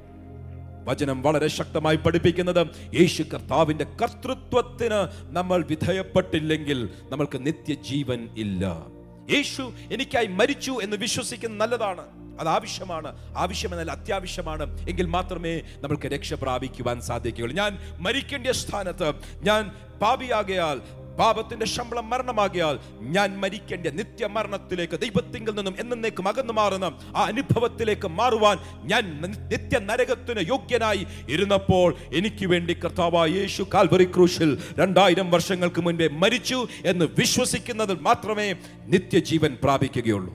[0.85, 2.67] വചനം വളരെ ശക്തമായി പഠിപ്പിക്കുന്നത്
[2.99, 8.85] യേശു കർത്താവിന്റെ കർത്തൃത്വത്തിന് നമ്മൾ വിധേയപ്പെട്ടില്ലെങ്കിൽ നമ്മൾക്ക് നിത്യജീവൻ ഇല്ല.
[9.31, 12.01] യേശു എനിക്കായി മരിച്ചു എന്ന് വിശ്വസിക്കുന്നത് നല്ലതാണ്.
[12.39, 13.37] അത് ആവശ്യമാണ്.
[13.37, 14.89] ആവശ്യമെന്നല്ല അത്യാവശ്യമാണ്.
[14.89, 17.57] എങ്കിൽ മാത്രമേ നമ്മൾക്ക് രക്ഷ പ്രാപിക്കുവാൻ സാധിക്കുകയുള്ളൂ.
[17.57, 20.81] ഞാൻ മരിക്കേണ്ട സ്ഥാനത്ത് ഞാൻ പാപിയാകയാൽ
[21.17, 22.75] പാപത്തിന്റെ ശമ്പളം മരണമാകിയാൽ
[23.09, 29.03] ഞാൻ മരിക്കേണ്ട നിത്യമരണത്തിലേക്ക് ദൈവത്തിങ്കിൽ നിന്നും എന്നേക്കും അകന്നു മാറുന്ന ആ അനുഭവത്തിലേക്ക് മാറുവാൻ ഞാൻ
[29.49, 37.05] നിത്യ നരകത്തിന് യോഗ്യനായി ഇരുന്നപ്പോൾ എനിക്ക് വേണ്ടി കർത്താവായ യേശു കാൽവറി ക്രൂശിൽ രണ്ടായിരം വർഷങ്ങൾക്ക് മുൻപേ മരിച്ചു എന്ന്
[37.19, 38.47] വിശ്വസിക്കുന്നതിൽ മാത്രമേ
[38.85, 40.33] നിത്യജീവൻ പ്രാപിക്കുകയുള്ളൂ.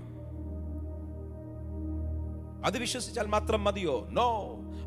[2.65, 4.07] അത് വിശ്വസിച്ചാൽ മാത്രം മതിയോ?
[4.11, 4.29] നോ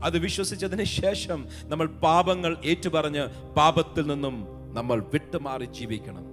[0.04, 3.24] അത് വിശ്വസിച്ചതിന് ശേഷം നമ്മൾ പാപങ്ങൾ ഏറ്റുപറഞ്ഞ്
[3.54, 4.36] പാപത്തിൽ നിന്നും
[4.74, 6.24] നമ്മൾ വിട്ടുമാറി ജീവിക്കണം.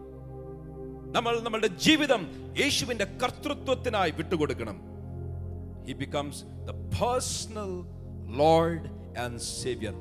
[1.13, 2.27] നമ്മൾ നമ്മളുടെ ജീവിതം
[2.61, 4.81] യേശുവിന്റെ കർത്തൃത്വത്തിനായി വിട്ടുകൊടുക്കണം.
[5.87, 7.85] He becomes the personal
[8.37, 9.95] lord and saviour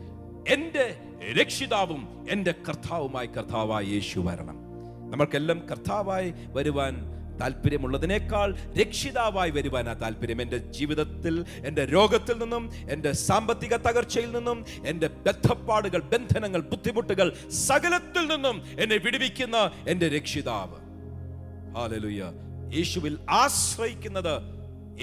[0.50, 0.98] എന്റെ
[1.41, 4.55] രക്ഷിതാവും എന്റെ കർത്താവുമായി കർത്താവായി യേശു വരണം.
[5.12, 10.41] നമ്മൾക്കെല്ലാം കർത്താവായി വരുവാൻ താല്പര്യമുള്ളതിനേക്കാൾ രക്ഷിതാവായി വരുവാനാ താല്പര്യം.
[10.41, 18.63] എന്റെ ജീവിതത്തിൽ എന്റെ രോഗത്തിൽ നിന്നും എന്റെ സാമ്പത്തിക തകർച്ചയിൽ നിന്നും എന്റെ ബന്ധപ്പാടുകൾ ബന്ധനങ്ങൾ ബുദ്ധിമുട്ടുകൾ സകലത്തിൽ നിന്നും
[18.79, 20.77] എന്നെ വിടുവിക്കുന്ന എന്റെ രക്ഷിതാവ്.
[21.75, 22.24] ഹാലലുയ്യ
[22.77, 24.36] യേശുവിൽ ആശ്രയിക്കുന്നത്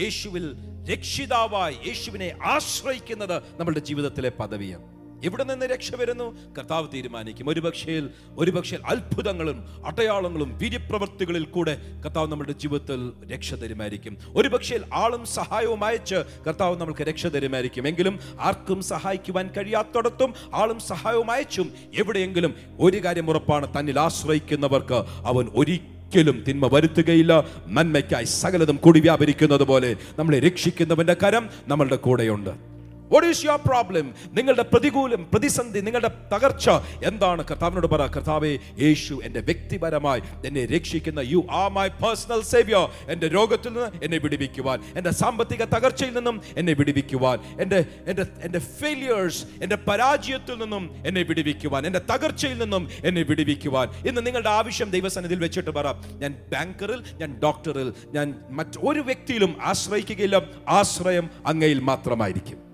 [0.01, 0.45] യേശുവിൽ
[0.93, 4.96] രക്ഷിതാവായി യേശുവിനെ ആശ്രയിക്കുന്നത് നമ്മളുടെ ജീവിതത്തിലെ പദവിയാണ്.
[5.27, 6.55] ഇവിടെ നിന്ന് രക്ഷ വരുന്നു?
[6.59, 7.51] കർത്താവ് തീരുമാനിക്കും.
[7.51, 8.03] ഒരു പക്ഷേ
[8.39, 14.17] ഒരു പക്ഷേ അത്ഭുതങ്ങളും അടയാളങ്ങളും വീര്യപ്രവൃത്തികളിൽ കൂടെ കർത്താവ് നമ്മുടെ ജീവിതത്തിൽ രക്ഷ തരുമായിരിക്കും.
[14.37, 16.15] ഒരു പക്ഷേ ആളും സഹായവും അയച്ച്
[16.47, 17.89] കർത്താവ് നമ്മൾക്ക് രക്ഷ തരുമായിരിക്കും.
[17.89, 26.45] എങ്കിലും ആർക്കും സഹായിക്കുവാൻ കഴിയാത്തടത്തും ആളും സഹായവും അയച്ചും എവിടെയെങ്കിലും ഒരു കാര്യം ഉറപ്പാണ് തന്നിൽ ആശ്രയിക്കുന്നവർക്ക് അവൻ ഒരിക്കലും
[26.49, 27.47] തിന്മ വരുത്തുകയില്ല.
[27.67, 32.66] നന്മയ്ക്കായി സകലതും കൂടി വ്യാപരിക്കുന്നത് പോലെ നമ്മളെ രക്ഷിക്കുന്നവന്റെ കരം നമ്മളുടെ കൂടെയുണ്ട്.
[33.13, 36.67] വാട്ട് ഈസ് യുവർ പ്രോബ്ലം നിങ്ങളുടെ പ്രതികൂലം പ്രതിസന്ധി നിങ്ങളുടെ തകർച്ച
[37.05, 37.43] എന്താണ്?
[37.51, 43.73] കർത്താവിനോട് പറ കർത്താവെ യേശു എന്റെ വ്യക്തിപരമായി എന്നെ രക്ഷിക്കുന്ന you are my personal saviour എന്റെ രോഗത്തിൽ
[43.73, 50.59] നിന്ന് എന്നെ വിടിവിക്കുവാൻ എന്റെ സാമ്പത്തിക തകർച്ചയിൽ നിന്നും എന്നെ വിടിവിക്കുവാൻ എന്റെ എന്റെ എന്റെ ഫെയിലിയേഴ്സ് എന്റെ പരാജയത്തിൽ
[50.59, 53.89] നിന്നും എന്നെ വിടിവിക്കുവാൻ എന്റെ തകർച്ചയിൽ നിന്നും എന്നെ വിടിവിക്കുവാൻ.
[54.07, 55.87] ഇന്ന് നിങ്ങളുടെ ആവശ്യം ദൈവസന്നിധിയിൽ വെച്ചിട്ട് പറ
[56.19, 60.37] ഞാൻ ബാങ്കറിൽ ഞാൻ ഡോക്ടറിൽ ഞാൻ മറ്റൊരു വ്യക്തിയിലും ആശ്രയിക്കുകയില്ല.
[60.69, 62.66] ആശ്രയം അങ്ങയിൽ മാത്രമായിരിക്കും.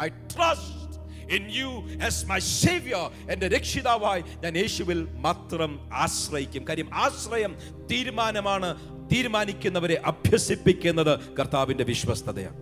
[0.00, 0.86] I trust
[1.34, 6.68] in you as my saviour എന്റെ രക്ഷിതാവായി ഞാൻ യേശുവിൽ മാത്രം ആശ്രയിക്കും.
[6.68, 7.56] കാര്യം ആശ്രയം
[7.90, 8.76] തീരുമാനമാണ്
[9.14, 12.56] തീരുമാനിക്കുന്നവരെ അഭ്യസിപ്പിക്കുന്നത് കർത്താവിന്റെ വിശ്വസ്തതയാണ്.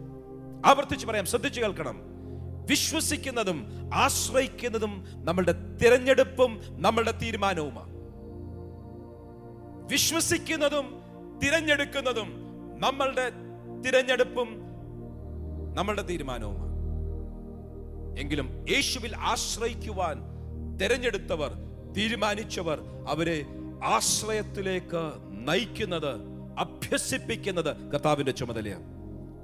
[0.66, 2.00] ആവർത്തിച്ച് പറയാം ശ്രദ്ധിച്ചു കേൾക്കണം.
[2.70, 7.94] വിശ്വസിക്കുന്നതും ആശ്രയിക്കുന്നതും നമ്മളുടെ തിരഞ്ഞെടുപ്പും നമ്മളുടെ തീരുമാനവുമാണ്.
[9.92, 11.02] വിശ്വസിക്കുന്നതും
[11.42, 12.32] തിരഞ്ഞെടുക്കുന്നതും
[12.80, 13.30] നമ്മളുടെ
[13.86, 14.48] തിരഞ്ഞെടുപ്പും
[15.74, 16.63] നമ്മളുടെ തീരുമാനവുമാണ്.
[18.18, 20.16] എങ്കിലും യേശുവിൽ ആശ്രയിക്കുവാൻ
[20.76, 21.50] തിരഞ്ഞെടുത്തവർ
[21.96, 22.78] തീരുമാനിച്ചവർ
[23.08, 23.44] അവരെ
[23.84, 25.12] ആശ്രയത്തിലേക്ക്
[25.48, 28.82] നയിക്കുന്നത് അഭ്യസിപ്പിക്കുന്നത് കർത്താവിന്റെ ചുമതലയാണ്.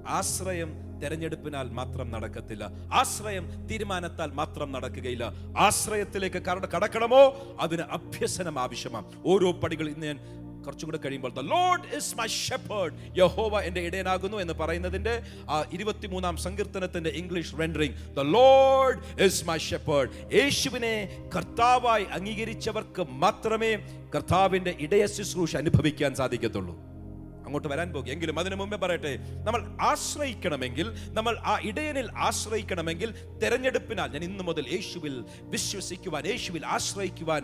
[0.08, 0.72] ആശ്രയം
[1.02, 2.70] തെരഞ്ഞെടുപ്പിനാൽ മാത്രം നടക്കത്തില്ല.
[2.92, 5.32] ആശ്രയം തീരുമാനത്താൽ മാത്രം നടക്കുകയില്ല.
[5.58, 7.56] ആശ്രയത്തിലേക്ക് കടക്കണമോ?
[7.60, 9.04] അതിന് അഭ്യസനം ആവശ്യമാണ്.
[9.26, 14.38] ഓരോ പടികൾ ഇന്ന് ഞാൻ കുറച്ചും കൂടെ കഴിയുമ്പോൾ the lord is my shepherd യഹോവ എന്റെ ഇടയനാകുന്നു
[14.44, 15.14] എന്ന് പറയുന്നതിന്റെ
[15.48, 18.98] ആ ഇരുപത്തിമൂന്നാം സങ്കീർത്തനത്തിന്റെ English rendering the lord
[19.28, 20.94] is my shepherd യേശുവിനെ
[21.36, 23.72] കർത്താവായി അംഗീകരിച്ചവർക്ക് മാത്രമേ
[24.14, 26.74] കർത്താവിന്റെ ഇടയ ശുശ്രൂഷ അനുഭവിക്കാൻ സാധിക്കത്തുള്ളൂ.
[27.50, 28.10] അങ്ങോട്ട് വരാൻ പോകും.
[28.14, 29.14] എങ്കിലും അതിനു മുമ്പേ പറയട്ടെ
[29.46, 30.86] നമ്മൾ ആശ്രയിക്കണമെങ്കിൽ
[31.18, 33.10] നമ്മൾ ആ ഇടയനിൽ ആശ്രയിക്കണമെങ്കിൽ
[33.44, 35.16] തെരഞ്ഞെടുപ്പിനാൽ ഞാൻ ഇന്നു മുതൽ യേശുവിൽ
[35.56, 37.42] വിശ്വസിക്കുവാൻ യേശുവിൽ ആശ്രയിക്കുവാൻ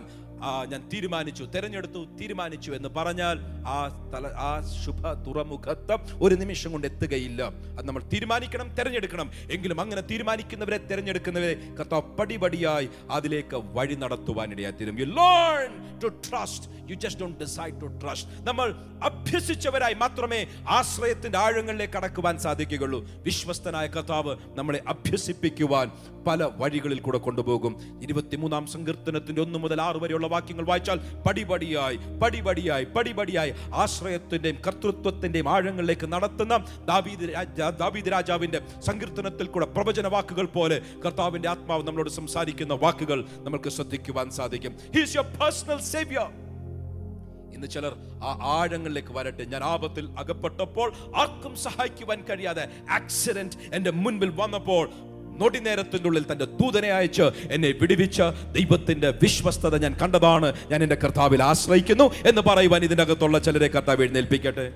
[0.71, 1.43] ഞാൻ തീരുമാനിച്ചു.
[1.53, 3.37] തെരഞ്ഞെടുത്തു തീരുമാനിച്ചു എന്ന് പറഞ്ഞാൽ
[3.75, 3.77] ആ
[4.13, 7.41] തല ആ ശുഭ തുറമുഖത്വം ഒരു നിമിഷം കൊണ്ട് എത്തുകയില്ല.
[7.77, 9.27] അത് നമ്മൾ തീരുമാനിക്കണം തിരഞ്ഞെടുക്കണം.
[9.55, 15.73] എങ്കിലും അങ്ങനെ തീരുമാനിക്കുന്നവരെ തെരഞ്ഞെടുക്കുന്നവരെ കത്ത പടിപടിയായി അതിലേക്ക് വഴി നടത്തുവാനിടയായി you learn
[16.03, 18.67] to trust you just don't decide to trust നമ്മൾ
[19.09, 20.39] അഭ്യസിച്ചവരായി മാത്രമേ
[20.77, 22.99] ആശ്രയത്തിന്റെ ആഴങ്ങളിലേക്ക് കടക്കുവാൻ സാധിക്കുകയുള്ളൂ.
[23.27, 25.87] വിശ്വസ്തനായ കർത്താവ് നമ്മളെ അഭ്യസിപ്പിക്കുവാൻ
[26.27, 27.73] പല വഴികളിൽ കൂടെ കൊണ്ടുപോകും.
[28.03, 36.57] ഇരുപത്തിമൂന്നാം സങ്കീർത്തനത്തിന്റെ ഒന്ന് മുതൽ ആറ് വരെയുള്ള വാക്യങ്ങൾ വായിച്ചാൽ പടിപടിയായി പടിപടിയായി പടിപടിയായി ആശ്രയത്തിന്റെയും കർത്തൃത്വത്തിന്റെയും ആഴങ്ങളിലേക്ക് നടത്തുന്ന
[36.91, 37.29] ദാവീദ്
[37.79, 44.75] ദാവീദ് രാജാവിന്റെ സങ്കീർത്തനത്തിൽ കൂടെ പ്രവചന വാക്കുകൾ പോലെ കർത്താവിന്റെ ആത്മാവ് നമ്മളോട് സംസാരിക്കുന്ന വാക്കുകൾ നമുക്ക് ശ്രദ്ധിക്കുവാൻ സാധിക്കും.
[44.95, 46.46] ഹീസ് യുവർ പേഴ്സണൽ സേവിയർ
[47.57, 47.93] ഇന്ന് ചിലർ
[48.27, 49.43] ആ ആഴങ്ങളിലേക്ക് വരട്ടെ.
[49.53, 50.89] ഞാൻ ആപത്തിൽ അകപ്പെട്ടപ്പോൾ
[51.21, 52.65] ആർക്കും സഹായിക്കുവാൻ കഴിയാതെ
[52.99, 54.89] ആക്സിഡന്റ് എന്റെ മുൻപിൽ വന്നപ്പോൾ
[55.41, 58.21] നൊടി നേരത്തിന്റെ ഉള്ളിൽ തന്റെ ദൂതനെ അയച്ച് എന്നെ വിടുവിച്ച
[58.57, 60.49] ദൈവത്തിന്റെ വിശ്വസ്തത ഞാൻ കണ്ടതാണ്.
[60.71, 64.67] ഞാൻ എന്റെ കർത്താവിൽ ആശ്രയിക്കുന്നു എന്ന് പറയുവാൻ ഇതിനകത്തുള്ള ചിലരെ കർത്താവ് എഴുന്നേൽപ്പിക്കട്ടെ.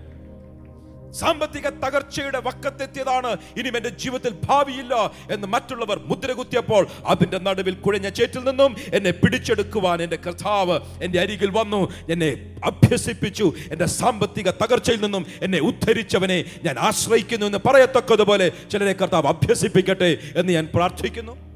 [1.13, 3.37] സാമ്പത്തിക തകർച്ചയുടെ വക്കത്തെത്തിയതാണ്.
[3.57, 10.15] ഇനി എന്റെ ജീവിതത്തിൽ ഭാവിയില്ല എന്ന് മറ്റുള്ളവർ മുദ്രകുത്തിയപ്പോൾ അതിന്റെ നടുവിൽ കുഴഞ്ഞ ചേറ്റിൽ നിന്നും എന്നെ പിടിച്ചെടുക്കുവാൻ എന്റെ
[10.15, 11.81] കർത്താവ് എന്റെ അരികിൽ വന്നു.
[12.09, 12.31] എന്നെ
[12.63, 13.53] അഭ്യസിപ്പിച്ചു.
[13.71, 20.69] എന്റെ സാമ്പത്തിക തകർച്ചയിൽ നിന്നും എന്നെ ഉദ്ധരിച്ചവനെ ഞാൻ ആശ്രയിക്കുന്നു എന്ന് പറയത്തക്കതുപോലെ ചിലരെ കർത്താവ് അഭ്യസിപ്പിക്കട്ടെ എന്ന് ഞാൻ
[20.75, 21.50] പ്രാർത്ഥിക്കുന്നു.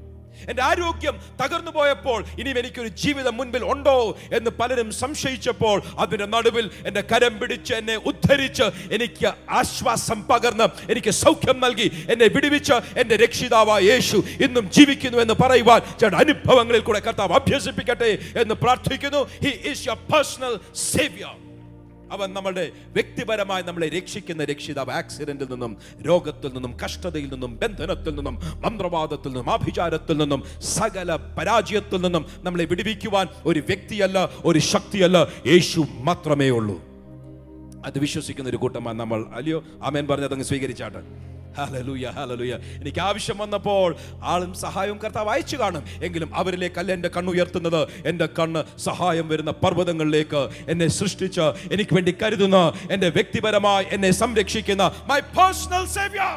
[0.49, 3.95] എന്റെ ആരോഗ്യം തകർന്നു പോയപ്പോൾ ഇനി എനിക്കൊരു ജീവിതം മുൻപിൽ ഉണ്ടോ
[4.31, 9.27] എന്ന് പലരും സംശയിച്ചപ്പോൾ അതിന്റെ നടുവിൽ എന്റെ കരം പിടിച്ച് എന്നെ ഉദ്ധരിച്ച് എനിക്ക്
[9.59, 16.17] ആശ്വാസം പകർന്ന് എനിക്ക് സൗഖ്യം നൽകി എന്നെ വിടുവിച്ച് എന്റെ രക്ഷിതാവായ യേശു ഇന്നും ജീവിക്കുന്നു എന്ന് പറയുവാൻ ചേട്ടൻ
[16.17, 19.21] അനുഭവങ്ങളിൽ കൂടെ കർത്താവ് അഭ്യസിപ്പിക്കട്ടെ എന്ന് പ്രാർത്ഥിക്കുന്നു.
[19.43, 20.53] He is your personal
[20.85, 21.33] saviour
[22.11, 29.27] അവൻ നമ്മളുടെ വ്യക്തിപരമായി നമ്മളെ രക്ഷിക്കുന്ന രക്ഷിതാവ് ആക്സിഡന്റിൽ നിന്നും രോഗത്തിൽ നിന്നും കഷ്ടതയിൽ നിന്നും ബന്ധനത്തിൽ നിന്നും മന്ത്രവാദത്തിൽ
[29.27, 36.81] നിന്നും ആഭിചാരത്തിൽ നിന്നും സകല പരാജയത്തിൽ നിന്നും നമ്മളെ വിടുവിക്കുവാൻ ഒരു വ്യക്തിയല്ല ഒരു ശക്തിയല്ല യേശു മാത്രമേ ഉള്ളൂ
[37.85, 39.25] അത് വിശ്വസിക്കുന്ന ഒരു കൂട്ടമാണ് നമ്മൾ.
[39.33, 39.63] അല്ലയോ?
[39.83, 40.07] ആമേൻ.
[40.07, 41.34] പറഞ്ഞത് അങ്ങ് സ്വീകരിച്ചാട്ടെ.
[41.57, 43.89] ഹലലുയ ഹലലൂയ എനിക്ക് ആവശ്യം വന്നപ്പോൾ
[44.25, 45.83] ആളും സഹായവും കർത്താവ് അയച്ചു കാണും.
[46.01, 52.59] എങ്കിലും അവരിലേക്കല്ല എന്റെ കണ്ണുയർത്തുന്നത് എന്റെ കണ്ണ് സഹായം വരുന്ന പർവതങ്ങളിലേക്ക് എന്നെ സൃഷ്ടിച്ച് എനിക്ക് വേണ്ടി കരുതുന്ന
[52.91, 56.35] എന്റെ വ്യക്തിപരമായി എന്നെ സംരക്ഷിക്കുന്ന മൈ പേഴ്സണൽ സേവ്യർ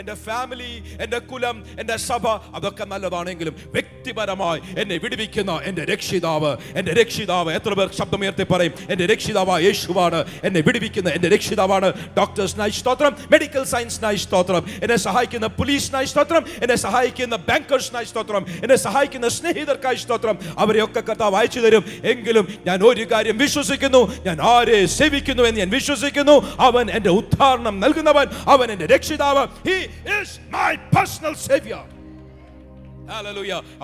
[0.00, 7.52] എന്റെ ഫാമിലി എന്റെ കുലം എന്റെ സഭ അതൊക്കെ നല്ലതാണെങ്കിലും വ്യക്തിപരമായി എന്നെ വിടുവിക്കുന്ന എന്റെ രക്ഷിതാവ് എന്റെ രക്ഷിതാവ്
[7.52, 8.72] എത്ര പേർ ശബ്ദമുയർത്തി പറയും?
[8.90, 11.92] എന്റെ രക്ഷിതാവ് യേശുവാണ് എന്നെ വിടുവിക്കുന്ന എന്റെ രക്ഷിതാവാണ്.
[12.16, 19.28] ഡോക്ടേഴ്സിനായി സ്തോത്രം മെഡിക്കൽ സയൻസിനായി സ്തോത്രം എന്നെ സഹായിക്കുന്ന പോലീസിനായി സ്തോത്രം എന്നെ സഹായിക്കുന്ന ബാങ്കേഴ്സിനായി സ്തോത്രം എന്നെ സഹായിക്കുന്ന
[19.28, 20.38] സ്നേഹിതർക്കായി സ്തോത്രം.
[20.58, 21.84] അവരെയൊക്കെ കർത്താവ് അയച്ചു തരും.
[22.04, 26.56] എങ്കിലും ഞാൻ ഒരു കാര്യം വിശ്വസിക്കുന്നു ഞാൻ ആരെ സേവിക്കുന്നു എന്ന് ഞാൻ വിശ്വസിക്കുന്നു?
[26.60, 29.46] അവൻ എന്റെ ഉദ്ധാരണം നൽകുന്നവൻ അവൻ എന്റെ രക്ഷിതാവ്.
[29.68, 31.99] He is my personal saviour hallelujah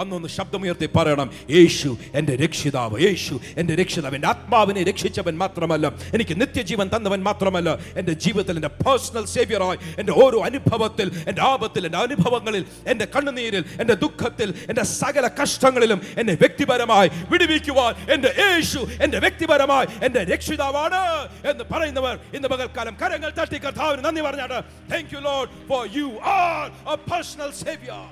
[0.00, 1.28] അന്നൊന്ന് ശബ്ദമുയർത്തി പറയണം.
[1.56, 8.12] യേശു എന്റെ രക്ഷിതാവ് യേശു എന്റെ രക്ഷിതാവ് എന്റെ ആത്മാവിനെ രക്ഷിച്ചവൻ മാത്രമല്ല എനിക്ക് നിത്യജീവൻ തന്നവൻ മാത്രമല്ല എന്റെ
[8.24, 14.54] ജീവിതത്തിൽ എന്റെ പേഴ്സണൽ സേവിയറായി എന്റെ ഓരോ അനുഭവത്തിൽ എന്റെ ആപത്തിൽ എന്റെ അനുഭവങ്ങളിൽ എന്റെ കണ്ണുനീരിൽ എന്റെ ദുഃഖത്തിൽ
[14.68, 21.02] എന്റെ സകല കഷ്ടങ്ങളിലും എന്നെ വ്യക്തിപരമായി വിടുവിക്കുവാൻ എന്റെ യേശു എന്റെ വ്യക്തിപരമായി എന്റെ രക്ഷിതാവാണ്
[21.50, 24.58] എന്ന് പറയുന്നവർ ഇന്ന് പകൽക്കാലം കരങ്ങൾ തട്ടി കർത്താവിന് നന്ദി പറഞ്ഞാണ്.
[24.92, 26.62] Thank you lord for you are
[26.94, 28.06] a personal saviour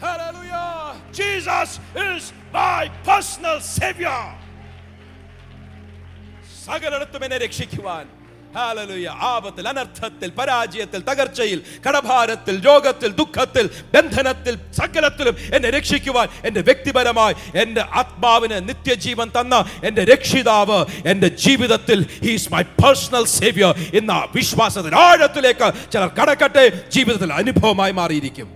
[0.00, 0.96] Hallelujah.
[1.12, 4.20] Jesus is my personal savior.
[6.64, 8.04] സകലയിടത്തും എന്നെ രക്ഷിക്കുവാൻ
[8.54, 17.82] ഹാലലുയ ആപത്തിൽ അനർത്ഥത്തിൽ പരാജയത്തിൽ തകർച്ചയിൽ കടഭാരത്തിൽ രോഗത്തിൽ ദുഃഖത്തിൽ ബന്ധനത്തിൽ സകലത്തിലും എന്നെ രക്ഷിക്കുവാൻ എന്റെ വ്യക്തിപരമായി എന്റെ
[18.00, 19.58] ആത്മാവിന് നിത്യജീവൻ തന്ന
[19.88, 20.78] എന്റെ രക്ഷിതാവ്
[21.12, 28.48] എന്റെ ജീവിതത്തിൽ ഹീസ് മൈ പേഴ്സണൽ സേവിയർ എന്ന വിശ്വാസത്തിന് ആഴത്തിലേക്ക് ചിലർ കടക്കട്ടെ ജീവിതത്തിൽ അനുഭവമായി മാറിയിരിക്കും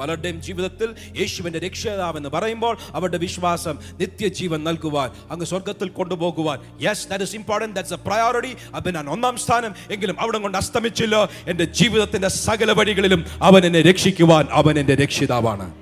[0.00, 0.88] പലരുടെയും ജീവിതത്തിൽ
[1.20, 6.58] യേശുവിന്റെ രക്ഷിതാവെന്ന് പറയുമ്പോൾ അവരുടെ വിശ്വാസം നിത്യജീവൻ നൽകുവാൻ അങ്ങ് സ്വർഗത്തിൽ കൊണ്ടുപോകുവാൻ.
[6.82, 9.74] Yes that is important that's a priority അപ്പം ഞാൻ ഒന്നാം സ്ഥാനം.
[9.90, 11.28] എങ്കിലും അവിടെ കൊണ്ട് അസ്തമിച്ചില്ല.
[11.48, 15.74] എന്റെ ജീവിതത്തിന്റെ സകല വഴികളിലും അവൻ എന്നെ രക്ഷിക്കുവാൻ അവൻ എന്റെ രക്ഷിതാവാണ്.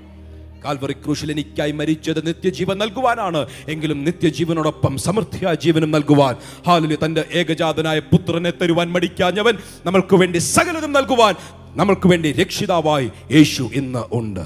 [0.65, 3.47] കാൽവറി ക്രൂശിൽ എനിക്കായി മരിച്ചത് നിത്യജീവൻ നൽകുവാനാണ്.
[3.67, 6.35] എങ്കിലും നിത്യജീവനോടൊപ്പം സമൃദ്ധിയായ ജീവനും നൽകുവാൻ.
[6.67, 11.35] ഹാലുലി തന്റെ ഏകജാതനായ പുത്രനെ തരുവാൻ മടിക്കാഞ്ഞവൻ നമ്മൾക്ക് വേണ്ടി സകലതും നൽകുവാൻ.
[11.77, 14.45] നമ്മൾക്ക് വേണ്ടി രക്ഷിതാവായി യേശു ഇന്ന് ഉണ്ട്.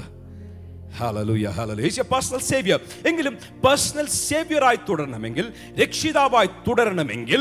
[2.02, 7.40] പേഴ്സണൽ സേവിയർ എങ്കിലും പേഴ്സണൽ സേവിയറായി തുടരണമെങ്കിൽ രക്ഷിതാവായി തുടരണമെങ്കിൽ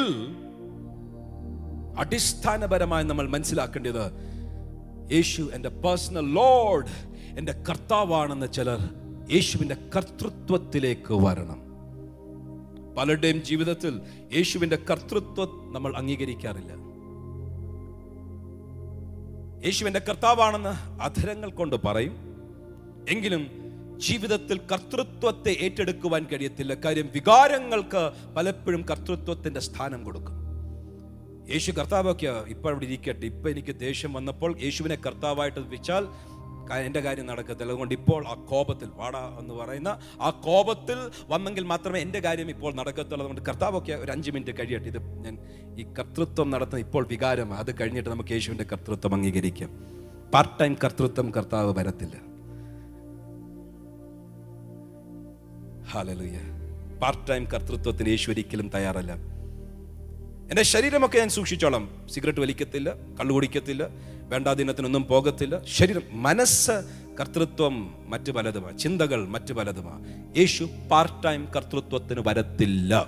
[1.98, 4.12] അടിസ്ഥാനപരമായി നമ്മൾ മനസ്സിലാക്കേണ്ടത്
[5.12, 6.88] യേശു എന്റെ പേഴ്സണൽ ലോഡ്
[7.38, 8.80] എന്റെ കർത്താവാണെന്ന് ചിലർ
[9.32, 11.62] യേശുവിന്റെ കർത്തൃത്വത്തിലേക്ക് വരണം.
[12.98, 14.02] പലരുടെയും ജീവിതത്തിൽ
[14.36, 16.91] യേശുവിന്റെ കർത്തൃത്വം നമ്മൾ അംഗീകരിക്കാറില്ല.
[19.66, 22.14] യേശുവിന്റെ കർത്താവാണെന്ന് അധരങ്ങൾ കൊണ്ട് പറയും.
[23.10, 23.48] എങ്കിലും
[23.98, 26.74] ജീവിതത്തിൽ കർത്തൃത്വത്തെ ഏറ്റെടുക്കുവാൻ കഴിയത്തില്ല.
[26.74, 30.34] കാര്യം വികാരങ്ങൾക്ക് പലപ്പോഴും കർത്തൃത്വത്തിന്റെ സ്ഥാനം കൊടുക്കും.
[31.52, 33.26] യേശു കർത്താവൊക്കെ ഇപ്പം അവിടെ ഇരിക്കട്ടെ.
[33.26, 36.08] ഇപ്പം എനിക്ക് ദേഷ്യം വന്നപ്പോൾ യേശുവിനെ കർത്താവായിട്ട് വെച്ചാൽ
[36.78, 37.66] എന്റെ കാര്യം നടക്കത്തില്ല.
[37.66, 43.20] അതുകൊണ്ട് ഇപ്പോൾ ആ കോപത്തിൽ വാടാ എന്ന് പറയുന്ന ആ കോപത്തിൽ വന്നെങ്കിൽ മാത്രമേ എന്റെ കാര്യം ഇപ്പോൾ നടക്കത്തുള്ളൂ.
[43.20, 44.86] അതുകൊണ്ട് കർത്താവൊക്കെ ഒരു അഞ്ച് മിനിറ്റ് കഴിയട്ടെ.
[44.86, 45.38] ഇത് ഞാൻ
[45.80, 49.70] ഈ കർത്തൃത്വം നടത്തുന്ന ഇപ്പോൾ വികാരം അത് കഴിഞ്ഞിട്ട് നമുക്ക് യേശുവിന്റെ കർത്തൃത്വം അംഗീകരിക്കാം.
[50.34, 52.32] പാർട്ട് ടൈം കർത്തൃത്വം കർത്താവ് വരത്തില്ല.
[55.92, 56.38] ഹാലലുയ
[57.02, 59.14] പാർട്ട് ടൈം കർത്തൃത്വത്തിന് യേശു ഒരിക്കലും തയ്യാറല്ല.
[60.50, 62.08] എന്റെ ശരീരമൊക്കെ ഞാൻ സൂക്ഷിച്ചോളാം.
[62.10, 63.88] സിഗരറ്റ് വലിക്കത്തില്ല കള്ളു കുടിക്കത്തില്ല
[64.32, 65.62] വേണ്ടാദിനത്തിനൊന്നും പോകത്തില്ല.
[65.78, 66.72] ശരീരം മനസ്സ്
[67.20, 70.06] കർത്തൃത്വം മറ്റു പലതുമാണ് ചിന്തകൾ മറ്റു പലതുമാണ്
[70.38, 73.08] യേശു പാർട്ട് ടൈം കർത്തൃത്വത്തിന് വരത്തില്ല.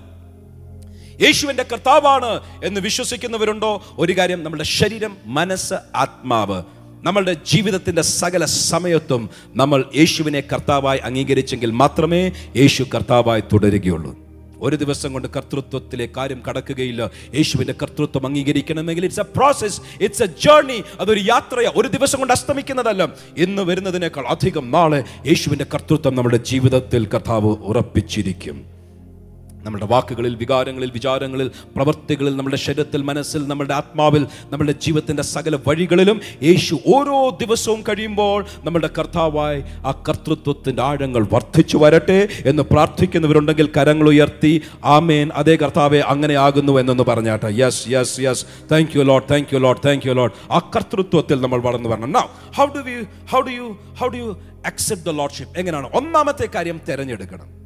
[1.21, 3.83] യേശുവിന്റെ കർത്താവാണ് എന്ന് വിശ്വസിക്കുന്നവരുണ്ടോ?
[3.97, 6.63] ഒരു കാര്യം നമ്മുടെ ശരീരം മനസ്സ് ആത്മാവ്
[7.03, 14.22] നമ്മളുടെ ജീവിതത്തിന്റെ സകല സമയത്തും നമ്മൾ യേശുവിനെ കർത്താവായി അംഗീകരിച്ചെങ്കിൽ മാത്രമേ യേശു കർത്താവായി തുടരുകയുള്ളൂ.
[14.63, 17.11] ഒരു ദിവസം കൊണ്ട് കർത്തൃത്വത്തിലെ കാര്യം കടക്കുകയില്ല.
[17.35, 23.09] യേശുവിന്റെ കർത്തൃത്വം അംഗീകരിക്കണമെങ്കിൽ it's a process it's a journey അതൊരു യാത്രയാണ് ഒരു ദിവസം കൊണ്ട് അസ്തമിക്കുന്നതല്ല.
[23.37, 28.72] ഇന്ന് വരുന്നതിനേക്കാൾ അധികം നാളെ യേശുവിന്റെ കർത്തൃത്വം നമ്മുടെ ജീവിതത്തിൽ കർത്താവ് ഉറപ്പിച്ചിരിക്കും.
[29.63, 36.79] നമ്മുടെ വാക്കുകളിൽ വികാരങ്ങളിൽ വിചാരങ്ങളിൽ പ്രവൃത്തികളിൽ നമ്മുടെ ശരീരത്തിൽ മനസ്സിൽ നമ്മുടെ ആത്മാവിൽ നമ്മുടെ ജീവിതത്തിന്റെ സകല വഴികളിലും യേശു
[36.95, 45.29] ഓരോ ദിവസവും കഴിയുമ്പോൾ നമ്മുടെ കർത്താവായി ആ കർത്തൃത്വത്തിന്റെ ആഴങ്ങൾ വർദ്ധിച്ചു വരട്ടെ എന്ന് പ്രാർത്ഥിക്കുന്നവരുണ്ടെങ്കിൽ കരങ്ങൾ ഉയർത്തി ആമേൻ.
[45.33, 47.47] അതേ കർത്താവെ അങ്ങനെ ആകുന്നു എന്നൊന്ന് പറഞ്ഞാട്ടെ.
[47.47, 51.61] Yes yes yes thank you lord thank you lord thank you lord ആ കർത്തൃത്വത്തിൽ നമ്മൾ
[51.61, 52.11] വളർന്നു വരണം.
[52.11, 55.89] നാ how do you how do you how do you accept the lordship എങ്ങനെയാണ്?
[55.93, 57.62] ഒന്നാമത്തെ കാര്യം തിരഞ്ഞെടുക്കണം.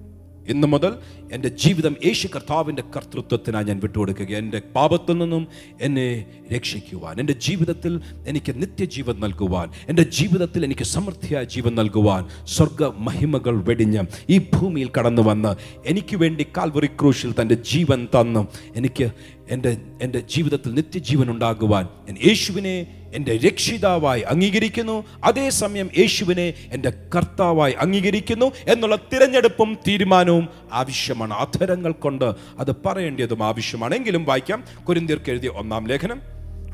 [0.49, 0.93] ഇന്നു മുതൽ
[1.31, 4.31] എന്റെ ജീവിതം യേശു കർത്താവിന്റെ കർത്തൃത്വത്തിനായി ഞാൻ വിട്ടുകൊടുക്കുക.
[4.35, 5.47] എന്റെ പാപത്തിൽ നിന്നും
[5.81, 13.63] എന്നെ രക്ഷിക്കുവാൻ എന്റെ ജീവിതത്തിൽ എനിക്ക് നിത്യജീവൻ നൽകുവാൻ എന്റെ ജീവിതത്തിൽ എനിക്ക് സമൃദ്ധിയായ ജീവൻ നൽകുവാൻ സ്വർഗ മഹിമകൾ
[13.63, 15.55] വെടിഞ്ഞ് ഈ ഭൂമിയിൽ കടന്നു വന്ന്
[15.85, 18.47] എനിക്ക് വേണ്ടി കാൽവറി ക്രൂശിൽ തന്റെ ജീവൻ തന്നു.
[18.75, 19.09] എനിക്ക്
[19.49, 21.87] എന്റെ എന്റെ ജീവിതത്തിൽ നിത്യജീവൻ ഉണ്ടാകുവാൻ
[22.25, 25.03] യേശുവിനെ എന്റെ രക്ഷിതാവായി അംഗീകരിക്കുന്നു.
[25.23, 31.33] അതേസമയം യേശുവിനെ എന്റെ കർത്താവായി അംഗീകരിക്കുന്നു എന്നുള്ള തിരഞ്ഞെടുപ്പും തീരുമാനവും ആവശ്യമാണ്.
[31.33, 33.95] അധരങ്ങൾ കൊണ്ട് അത് പറയേണ്ടതും ആവശ്യമാണ്.
[33.95, 34.63] എങ്കിലും വായിക്കാം.
[34.89, 36.21] കുരിന്തിർക്ക് എഴുതിയ ഒന്നാം ലേഖനം.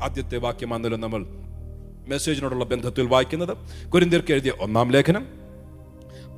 [0.02, 1.26] ആദ്യത്തെ വാക്യമാണല്ലോ നമ്മൾ
[2.08, 3.56] മെസ്സേജിനോടുള്ള ബന്ധത്തിൽ വായിക്കുന്നത്.
[3.88, 5.26] കുരിന്തിയർക്ക് എഴുതിയ ഒന്നാം ലേഖനം.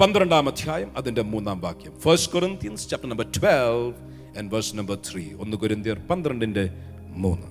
[0.01, 2.01] പന്ത്രണ്ടാം അധ്യായം അതിന്റെ മൂന്നാം വാക്യം.
[2.01, 3.93] First Corinthians chapter number twelve
[4.39, 6.71] and verse number three ഒന്ന് കുരിന്തിയർ പന്ത്രണ്ടിന്റെ
[7.17, 7.47] മൂന്ന്.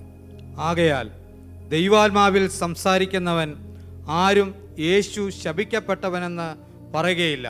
[0.60, 1.10] ആകയാൽ
[1.74, 3.50] ദൈവാത്മാവിൽ സംസാരിക്കുന്നവൻ
[4.22, 4.48] ആരും
[4.88, 6.48] യേശു ശപിക്കപ്പെട്ടവനെന്ന്
[6.94, 7.46] പറയുകയില്ല.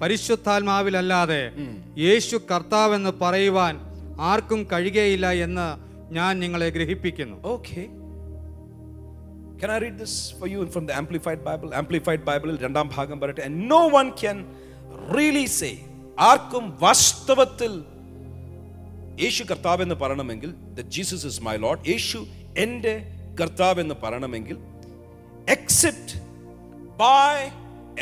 [0.00, 1.42] പരിശുദ്ധാത്മാവിലല്ലാതെ
[2.06, 3.74] യേശു കർത്താവെന്ന് പറയുവാൻ
[4.30, 5.66] ആർക്കും കഴിയുകയില്ല എന്ന്
[6.18, 7.38] ഞാൻ നിങ്ങളെ ഗ്രഹിപ്പിക്കുന്നു.
[7.54, 7.82] Okay
[9.60, 11.68] Can I read this for you from the Amplified Bible?
[11.82, 13.42] Amplified Bible രണ്ടാം ഭാഗം പറയട്ടെ.
[13.46, 14.38] And no one can
[15.16, 15.74] really say
[16.30, 17.72] ആർക്കും വാസ്തവത്തിൽ
[19.24, 21.78] യേശു കർത്താവ് എന്ന് പറയണമെങ്കിൽ that Jesus is my Lord.
[21.92, 22.20] യേശു
[22.64, 22.94] എന്റെ
[23.40, 24.58] കർത്താവ് എന്ന് പറയണമെങ്കിൽ
[25.48, 26.20] except
[26.98, 27.34] by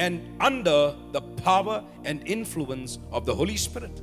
[0.04, 4.02] and under the power and influence of the holy spirit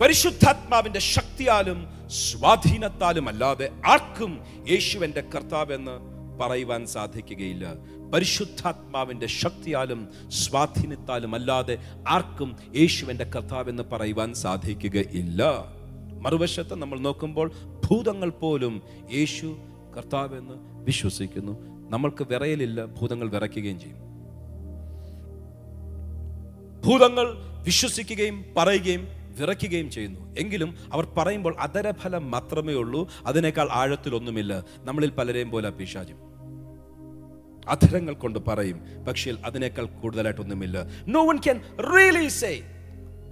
[0.00, 5.94] പരിശുദ്ധാത്മാവിന്റെ ശക്തിയാലും സ്വാധീനത്താലും അല്ലാതെ ആർക്കും യേശുവിന്റെ കർത്താവ് എന്ന്
[6.40, 7.74] പറയുവാൻ സാധിക്കുകയില്ല.
[8.12, 15.42] പരിശുദ്ധാത്മാവിന്റെ ശക്തിയാലും സ്വാധീനത്താലും അല്ലാതെ ആർക്കും യേശുവിന്റെ കർത്താവ് എന്ന് പറയുവാൻ സാധിക്കുകയില്ല.
[16.22, 17.52] മറുവശത്ത് നമ്മൾ നോക്കുമ്പോൾ
[17.88, 18.82] ഭൂതങ്ങൾ പോലും
[19.14, 19.56] യേശു
[19.96, 20.54] കർത്താവെന്ന്
[20.84, 21.52] വിശ്വസിക്കുന്നു.
[21.90, 24.08] നമ്മൾക്ക് വിറയലില്ല ഭൂതങ്ങൾ വിറയ്ക്കുകയും ചെയ്യും.
[26.86, 29.08] ഭൂതങ്ങൾ വിശ്വസിക്കുകയും പറയുകയും
[29.40, 30.34] വിറയ്ക്കുകയും ചെയ്യുന്നു.
[30.38, 34.64] എങ്കിലും അവർ പറയുമ്പോൾ അതരഫലം മാത്രമേ ഉള്ളൂ അതിനേക്കാൾ ആഴത്തിലൊന്നുമില്ല.
[34.78, 36.16] നമ്മളിൽ പലരെയും പോലെ പിശാചും.
[37.68, 40.86] അധരങ്ങൾ കൊണ്ട് പറയും പക്ഷേ അതിനേക്കാൾ കൂടുതലായിട്ടൊന്നുമില്ല.
[41.06, 42.62] No one can really say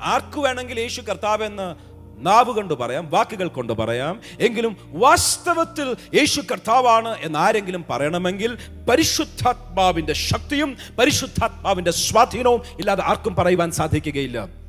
[0.03, 4.20] ആർക്കു വേണമെങ്കിൽ യേശു കർത്താവെന്ന് നാവ് കൊണ്ട് പറയാം വാക്കുകൾ കൊണ്ട് പറയാം.
[4.40, 14.65] എങ്കിലും വാസ്തവത്തിൽ യേശു കർത്താവാണ് എന്ന് ആരെങ്കിലും പറയണമെങ്കിൽ പരിശുദ്ധാത്മാവിന്റെ ശക്തിയും പരിശുദ്ധാത്മാവിന്റെ സ്വാധീനവും ഇല്ലാതെ ആർക്കും പറയുവാൻ സാധിക്കുകയില്ല.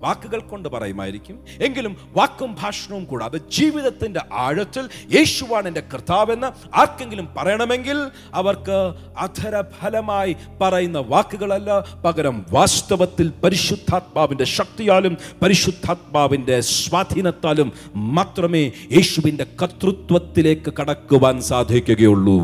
[0.00, 1.44] വാക്കുകൾ കൊണ്ട് പറയുമായിരിക്കും.
[1.60, 11.84] എങ്കിലും വാക്കും ഭാഷണവും കൂടാതെ ജീവിതത്തിന്റെ ആഴത്തിൽ യേശുവാണ് എന്റെ കർത്താവെന്ന് ആർക്കെങ്കിലും പറയണമെങ്കിൽ അവർക്ക് അധരഫലമായി പറയുന്ന വാക്കുകളല്ല
[12.04, 22.40] പകരം വാസ്തവത്തിൽ പരിശുദ്ധാത്മാവിന്റെ ശക്തിയാലും പരിശുദ്ധാത്മാവിന്റെ സ്വാധീനത്താലും മാത്രമേ യേശുവിന്റെ കർത്തൃത്വത്തിലേക്ക് കടക്കുവാൻ സാധിക്കുകയുള്ളൂ.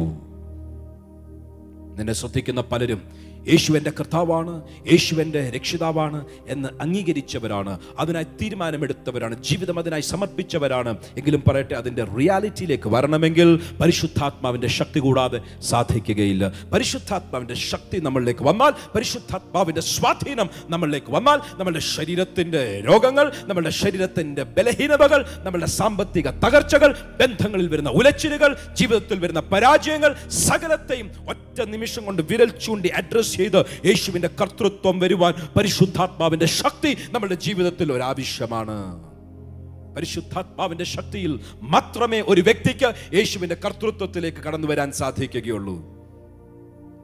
[1.99, 3.03] നിന്നെ ശ്രദ്ധിക്കുന്ന പലരും
[3.49, 7.79] യേശു എന്റെ കർത്താവാണ് യേശു എന്റെ രക്ഷിതാവാണ് എന്ന് അംഗീകരിച്ചവരാണ്.
[7.99, 10.97] അതിനായി തീരുമാനമെടുത്തവരാണ് ജീവിതം അതിനായി സമർപ്പിച്ചവരാണ്.
[11.17, 16.53] എങ്കിലും പറയട്ടെ അതിന്റെ റിയാലിറ്റിയിലേക്ക് വരണമെങ്കിൽ പരിശുദ്ധാത്മാവിന്റെ ശക്തി കൂടാതെ സാധിക്കുകയില്ല.
[16.73, 25.67] പരിശുദ്ധാത്മാവിന്റെ ശക്തി നമ്മളിലേക്ക് വന്നാൽ പരിശുദ്ധാത്മാവിന്റെ സ്വാധീനം നമ്മളിലേക്ക് വന്നാൽ നമ്മളുടെ ശരീരത്തിന്റെ രോഗങ്ങൾ നമ്മളുടെ ശരീരത്തിന്റെ ബലഹീനതകൾ നമ്മളുടെ
[25.67, 33.36] സാമ്പത്തിക തകർച്ചകൾ ബന്ധങ്ങളിൽ വരുന്ന ഉലച്ചിലുകൾ ജീവിതത്തിൽ വരുന്ന പരാജയങ്ങൾ സകലത്തെയും ഒറ്റ നിമിഷം കൊണ്ട് വിരൽ ചൂണ്ടി അഡ്രസ്
[33.37, 38.79] ചെയ്ത് യേശുവിന്റെ കർത്തൃത്വം വരുവാൻ പരിശുദ്ധാത്മാവിന്റെ ശക്തി നമ്മുടെ ജീവിതത്തിൽ ഒരാവശ്യമാണ്.
[39.97, 45.77] പരിശുദ്ധാത്മാവിന്റെ ശക്തിയിൽ മാത്രമേ ഒരു വ്യക്തിക്ക് യേശുവിന്റെ കർത്തൃത്വത്തിലേക്ക് കടന്നു വരാൻ സാധിക്കുകയുള്ളൂ.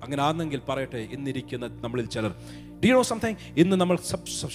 [0.05, 2.33] അങ്ങനെ ആണെങ്കിൽ പറയട്ടെ ഇന്നിരിക്കുന്ന നമ്മളിൽ ചിലർ
[2.83, 3.97] ഡിയോ സംതിങ് ഇന്ന് നമ്മൾ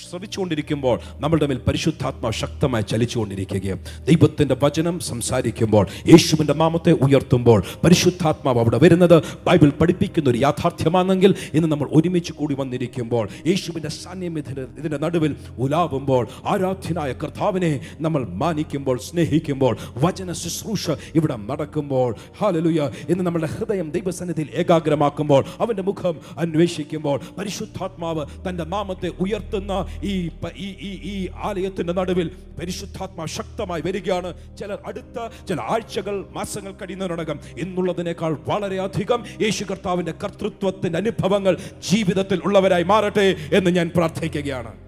[0.04, 9.16] ശ്രമിച്ചുകൊണ്ടിരിക്കുമ്പോൾ നമ്മളുടെ മേൽ പരിശുദ്ധാത്മാവ് ശക്തമായി ചലിച്ചുകൊണ്ടിരിക്കുകയും ദൈവത്തിന്റെ വചനം സംസാരിക്കുമ്പോൾ യേശുവിന്റെ നാമത്തെ ഉയർത്തുമ്പോൾ പരിശുദ്ധാത്മാവ് അവിടെ വരുന്നത്
[9.48, 14.36] ബൈബിൾ പഠിപ്പിക്കുന്ന ഒരു യാഥാർത്ഥ്യമാണെങ്കിൽ ഇന്ന് നമ്മൾ ഒരുമിച്ച് കൂടി വന്നിരിക്കുമ്പോൾ യേശുവിന്റെ സാന്നിധ്യം
[14.80, 20.86] ഇതിന്റെ നടുവിൽ ഉലാവുമ്പോൾ ആരാധ്യനായ കർത്താവിനെ നമ്മൾ മാനിക്കുമ്പോൾ സ്നേഹിക്കുമ്പോൾ വചന ശുശ്രൂഷ
[21.18, 22.10] ഇവിടെ നടക്കുമ്പോൾ.
[22.40, 30.68] ഹാലലുയ ഇന്ന് നമ്മുടെ ഹൃദയം ദൈവസന്നിധിയിൽ ഏകാഗ്രമാക്കുമ്പോൾ അവന്റെ മുഖം അന്വേഷിക്കുമ്പോൾ പരിശുദ്ധാത്മാവ് തന്റെ നാമത്തെ ഉയർത്തുന്ന ഈ ഈ
[31.14, 34.58] ഈ ആലയത്തിന്റെ നടുവിൽ പരിശുദ്ധാത്മ ശക്തമായി വരികയാണ്.
[34.58, 41.58] ചിലർ അടുത്ത ചില ആഴ്ചകൾ മാസങ്ങൾ കഴിയുന്നതിനടക്കം ഇന്നുള്ളതിനേക്കാൾ വളരെയധികം യേശു കർത്താവിന്റെ കർത്തൃത്വത്തിന്റെ അനുഭവങ്ങൾ
[41.92, 44.88] ജീവിതത്തിൽ ഉള്ളവരായി മാറട്ടെ എന്ന് ഞാൻ പ്രാർത്ഥിക്കുകയാണ്.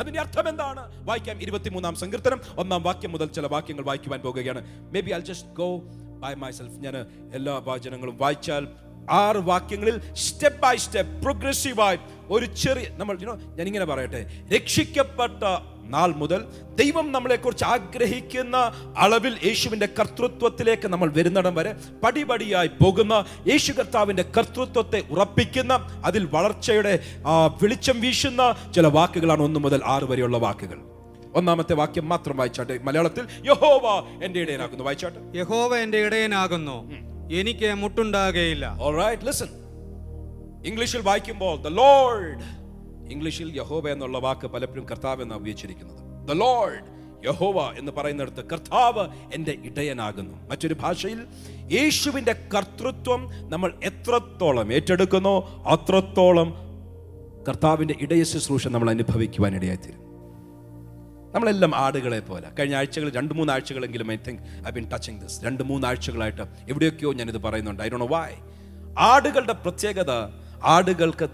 [0.00, 1.06] അതിന്റെ അർത്ഥം എന്താണ്?
[1.06, 2.40] വായിക്കാം ഇരുപത്തിമൂന്നാം സങ്കീർത്തനം.
[2.58, 4.64] ഒന്നാം വാക്യം മുതൽ ചില വാക്യങ്ങൾ വായിക്കുവാൻ പോകുകയാണ്.
[5.00, 5.78] Maybe I just go
[6.20, 6.96] by myself ഞാൻ
[7.34, 8.66] എല്ലാ വാചനങ്ങളും വായിച്ചാൽ
[9.10, 11.98] ആറ് വാക്യങ്ങളിൽ സ്റ്റെപ്പ് ബൈ സ്റ്റെപ്പ് പ്രോഗ്രസീവായി
[12.30, 13.18] ഒരു ചെറിയ നമ്മൾ
[13.60, 14.30] ഇങ്ങനെ പറയട്ടെ.
[14.54, 15.42] രക്ഷിക്കപ്പെട്ട
[15.84, 18.56] നാൾ മുതൽ ദൈവം നമ്മളെക്കുറിച്ച് ആഗ്രഹിക്കുന്ന
[18.98, 26.98] അളവിൽ യേശുവിന്റെ കർത്തൃത്വത്തിലേക്ക് നമ്മൾ വരുന്നിടം വരെ പടിപടിയായി പോകുന്ന യേശു കർത്താവിന്റെ കർത്തൃത്വത്തെ ഉറപ്പിക്കുന്ന അതിൽ വളർച്ചയുടെ
[27.62, 30.78] വെളിച്ചം വീശുന്ന ചില വാക്കുകളാണ് ഒന്ന് മുതൽ ആറ് വരെയുള്ള വാക്കുകൾ.
[31.34, 32.78] ഒന്നാമത്തെ വാക്യം മാത്രം വായിച്ചാട്ടെ.
[32.78, 34.84] മലയാളത്തിൽ യഹോവ എന്റെ ഇടയനാകുന്നു.
[34.84, 35.38] വായിച്ചാട്ടെ.
[35.38, 37.11] യഹോവ എന്റെ ഇടയനാകുന്നു.
[37.32, 39.50] എനിക്ക് മുട്ടുണ്ടാകുകയില്ല ഓൾറൈറ്റ് ലിസൺ
[40.66, 42.42] ഇംഗ്ലീഷിൽ വായിക്കുമ്പോൾ ദ ലോർഡ്
[43.10, 46.80] ഇംഗ്ലീഷിൽ യഹോവ എന്നുള്ള വാക്ക് പലപ്പോഴും കർത്താവ് എന്ന് ഉപയോഗിച്ചിരിക്കുന്നത് ദ ലോർഡ്
[47.24, 49.02] യഹോവ എന്ന് പറയുന്നിടത്ത് കർത്താവ്
[49.34, 50.34] എന്റെ ഇടയനാകുന്നു.
[50.50, 51.20] മറ്റൊരു ഭാഷയിൽ
[51.72, 55.34] യേശുവിന്റെ കർത്തൃത്വം നമ്മൾ എത്രത്തോളം ഏറ്റെടുക്കുന്നോ
[55.66, 56.48] അത്രത്തോളം
[57.48, 60.01] കർത്താവിന്റെ ഇടയ ശുശ്രൂഷ നമ്മൾ അനുഭവിക്കുവാൻ ഇടയായിത്തീരും
[61.34, 62.48] നമ്മളെല്ലാം ആടുകളെ പോലെ.
[62.58, 67.12] കഴിഞ്ഞ ആഴ്ചകൾ രണ്ട് മൂന്ന് ആഴ്ചകളെങ്കിലും I think I been touching this രണ്ട് മൂന്ന് ആഴ്ചകളായിട്ട് എവിടെയൊക്കെയോ
[67.12, 67.82] ഞാനിത് പറയുന്നുണ്ട്.
[67.82, 68.36] ഐ ഡോ വായ്
[68.98, 70.10] ആടുകളുടെ പ്രത്യേകത
[70.64, 71.28] ആടുകൾക്ക്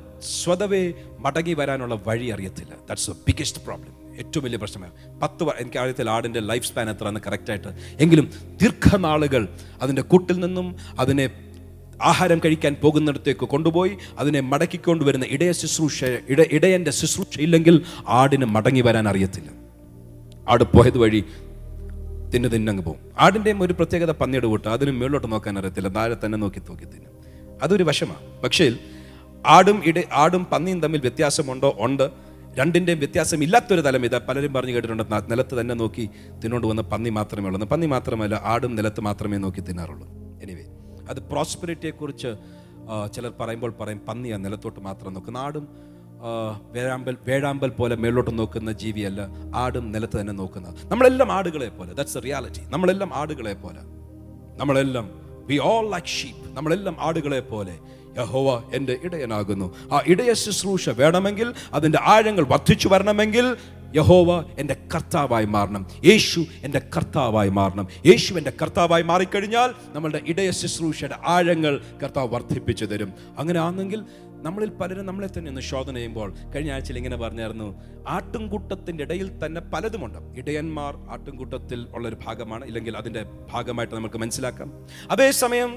[0.44, 2.70] സ്വതവേ മടങ്ങി വരാനുള്ള വഴി അറിയത്തില്ല.
[2.70, 5.20] ദാറ്റ്സ് ദ ബിഗസ്റ്റ് പ്രോബ്ലം ഏറ്റവും വലിയ പ്രശ്നമാണ്.
[5.20, 7.68] പത്ത് എനിക്ക് അറിയത്തില്ല ആടിന്റെ ലൈഫ് സ്പാൻ എത്രയാണ് കറക്റ്റായിട്ട്
[8.00, 8.30] എങ്കിലും
[8.62, 9.48] ദീർഘനാളുകൾ
[9.82, 11.30] അതിന്റെ കൂട്ടിൽ നിന്നും അതിനെ
[12.02, 19.08] ആഹാരം കഴിക്കാൻ പോകുന്നിടത്തേക്ക് കൊണ്ടുപോയി അതിനെ മടക്കിക്കൊണ്ടുവരുന്ന ഇടയ ശുശ്രൂഷ ഇട ഇടയന്റെ ശുശ്രൂഷ ഇല്ലെങ്കിൽ ആടിന് മടങ്ങി വരാൻ
[19.08, 19.67] അറിയത്തില്ല.
[20.48, 21.20] ആട് പോയത് വഴി
[22.34, 23.00] തിന്നു തിന്നങ്ങ് പോകും.
[23.20, 27.12] ആടിന്റെയും ഒരു പ്രത്യേകത പന്നിയുടെ കൂട്ടം അതിന് മേളോട്ട് നോക്കാൻ അറിയത്തില്ല താഴെ തന്നെ നോക്കി നോക്കി തിന്നും.
[27.62, 28.66] അതൊരു വശമാണ് പക്ഷേ
[29.46, 31.76] ആടും ഇട ആടും പന്നിയും തമ്മിൽ വ്യത്യാസമുണ്ടോ?
[31.86, 32.06] ഉണ്ട്.
[32.58, 35.02] രണ്ടിന്റെയും വ്യത്യാസം ഇല്ലാത്തൊരു തലം ഇത് പലരും പറഞ്ഞു കേട്ടിട്ടുണ്ട്.
[35.32, 36.04] നിലത്ത് തന്നെ നോക്കി
[36.44, 37.66] തിന്നോണ്ട് വന്ന പന്നി മാത്രമേ ഉള്ളൂ.
[37.72, 40.06] പന്നി മാത്രമല്ല ആടും നിലത്ത് മാത്രമേ നോക്കി തിന്നാറുള്ളൂ.
[40.42, 40.64] എനിവേ
[41.10, 42.30] അത് പ്രോസ്പെരിറ്റിയെക്കുറിച്ച്
[43.14, 45.64] ചിലർ പറയുമ്പോൾ പറയും പന്നിയാണ് നിലത്തോട്ട് മാത്രം നോക്കുന്ന ആടും
[46.72, 50.74] വേഴാമ്പൽ വേഴാമ്പൽ പോലെ മേലോട്ട് നോക്കുന്ന ജീവിയല്ല ആടും നിലത്ത് തന്നെ നോക്കുന്നത്.
[50.86, 51.92] നമ്മളെല്ലാം ആടുകളെ പോലെ.
[51.92, 53.80] ദാറ്റ്സ് എ റിയാലിറ്റി നമ്മളെല്ലാം ആടുകളെ പോലെ.
[54.56, 55.10] നമ്മളെല്ലാം
[55.46, 57.78] വി ഓൾ ലൈക് ഷീപ്പ് നമ്മളെല്ലാം ആടുകളെ പോലെ.
[58.18, 59.74] യഹോവ എന്റെ ഇടയനാകുന്നു.
[59.92, 63.56] ആ ഇടയ ശുശ്രൂഷ വേണമെങ്കിൽ അതിന്റെ ആഴങ്ങൾ വർദ്ധിച്ചു വരണമെങ്കിൽ
[63.96, 65.86] യഹോവ എന്റെ കർത്താവായി മാറണം.
[66.04, 67.88] യേശു എന്റെ കർത്താവായി മാറണം.
[68.06, 73.12] യേശു എന്റെ കർത്താവായി മാറിക്കഴിഞ്ഞാൽ നമ്മളുടെ ഇടയ ശുശ്രൂഷയുടെ ആഴങ്ങൾ കർത്താവ് വർദ്ധിപ്പിച്ചു തരും.
[73.38, 74.02] അങ്ങനെ ആണെങ്കിൽ
[74.42, 77.68] നമ്മളിൽ പലരും നമ്മളെ തന്നെ ഒന്ന് ശോധന ചെയ്യുമ്പോൾ കഴിഞ്ഞ ആഴ്ചയിൽ ഇങ്ങനെ പറഞ്ഞായിരുന്നു
[78.08, 80.18] ആട്ടുംകൂട്ടത്തിന്റെ ഇടയിൽ തന്നെ പലതുമുണ്ട്.
[80.38, 84.72] ഇടയന്മാർ ആട്ടുംകൂട്ടത്തിൽ ഉള്ളൊരു ഭാഗമാണ് ഇല്ലെങ്കിൽ അതിന്റെ ഭാഗമായിട്ട് നമുക്ക് മനസ്സിലാക്കാം.
[85.10, 85.72] അതേസമയം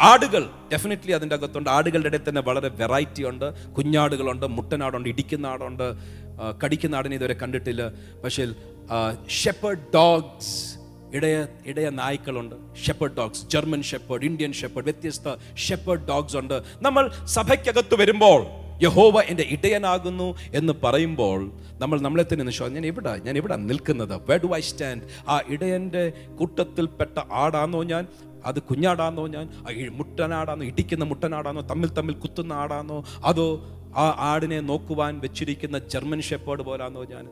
[0.00, 1.70] ആടുകൾ ഡെഫിനറ്റ്ലി അതിന്റെ അകത്തുണ്ട്.
[1.70, 3.46] ആടുകളുടെ ഇടയിൽ തന്നെ വളരെ വെറൈറ്റി ഉണ്ട്.
[3.72, 5.86] കുഞ്ഞാടുകളുണ്ട് മുട്ടനാടുണ്ട് ഇടിക്കുന്ന ആടുണ്ട്
[6.64, 7.82] കടിക്കുന്ന ആടിനെ ഇതുവരെ കണ്ടിട്ടില്ല.
[8.24, 8.46] പക്ഷേ
[9.28, 10.54] ഷെപ്പേർഡ് ഡോഗ്സ്
[11.16, 11.36] ഇടയ
[11.70, 12.56] ഇടയ നായ്ക്കളുണ്ട്.
[12.84, 16.56] Shepherd dogs German shepherd Indian shepherd വ്യത്യസ്ത ഷെപ്പേർഡ് ഡോഗ്സ് ഉണ്ട്.
[16.86, 17.04] നമ്മൾ
[17.36, 18.40] സഭയ്ക്കകത്ത് വരുമ്പോൾ
[18.82, 21.40] യഹോവ എന്റെ ഇടയനാകുന്നു എന്ന് പറയുമ്പോൾ
[21.82, 24.14] നമ്മൾ നമ്മളെ തന്നെ നിശ്വാസം ഞാൻ എവിടെ ഞാൻ എവിടെ നിൽക്കുന്നത്?
[24.28, 26.04] വേ ഡു ഐ സ്റ്റാൻഡ് ആ ഇടയന്റെ
[26.38, 28.04] കൂട്ടത്തിൽപ്പെട്ട ആടാന്നോ ഞാൻ?
[28.48, 29.46] അത് കുഞ്ഞാടാന്നോ ഞാൻ?
[29.98, 32.98] മുട്ടനാടാന്നോ ഇടിക്കുന്ന മുട്ടനാടാന്നോ തമ്മിൽ തമ്മിൽ കുത്തുന്ന ആടാന്നോ?
[33.30, 33.46] അതോ
[34.02, 37.26] ആ ആടിനെ നോക്കുവാൻ വെച്ചിരിക്കുന്ന ജർമ്മൻ ഷെപ്പേർഡ് പോലാന്നോ ഞാൻ?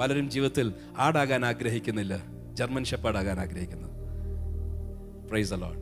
[0.00, 2.14] പലരും ജീവിതത്തിൽ ആടാകാൻ ആഗ്രഹിക്കുന്നില്ല.
[2.52, 3.88] ജർമ്മൻ ഷെപ്പാടാകാൻ ആഗ്രഹിക്കുന്നത് ആഗ്രഹിക്കുന്നു.
[5.28, 5.76] പ്രൈസ് അലോൺ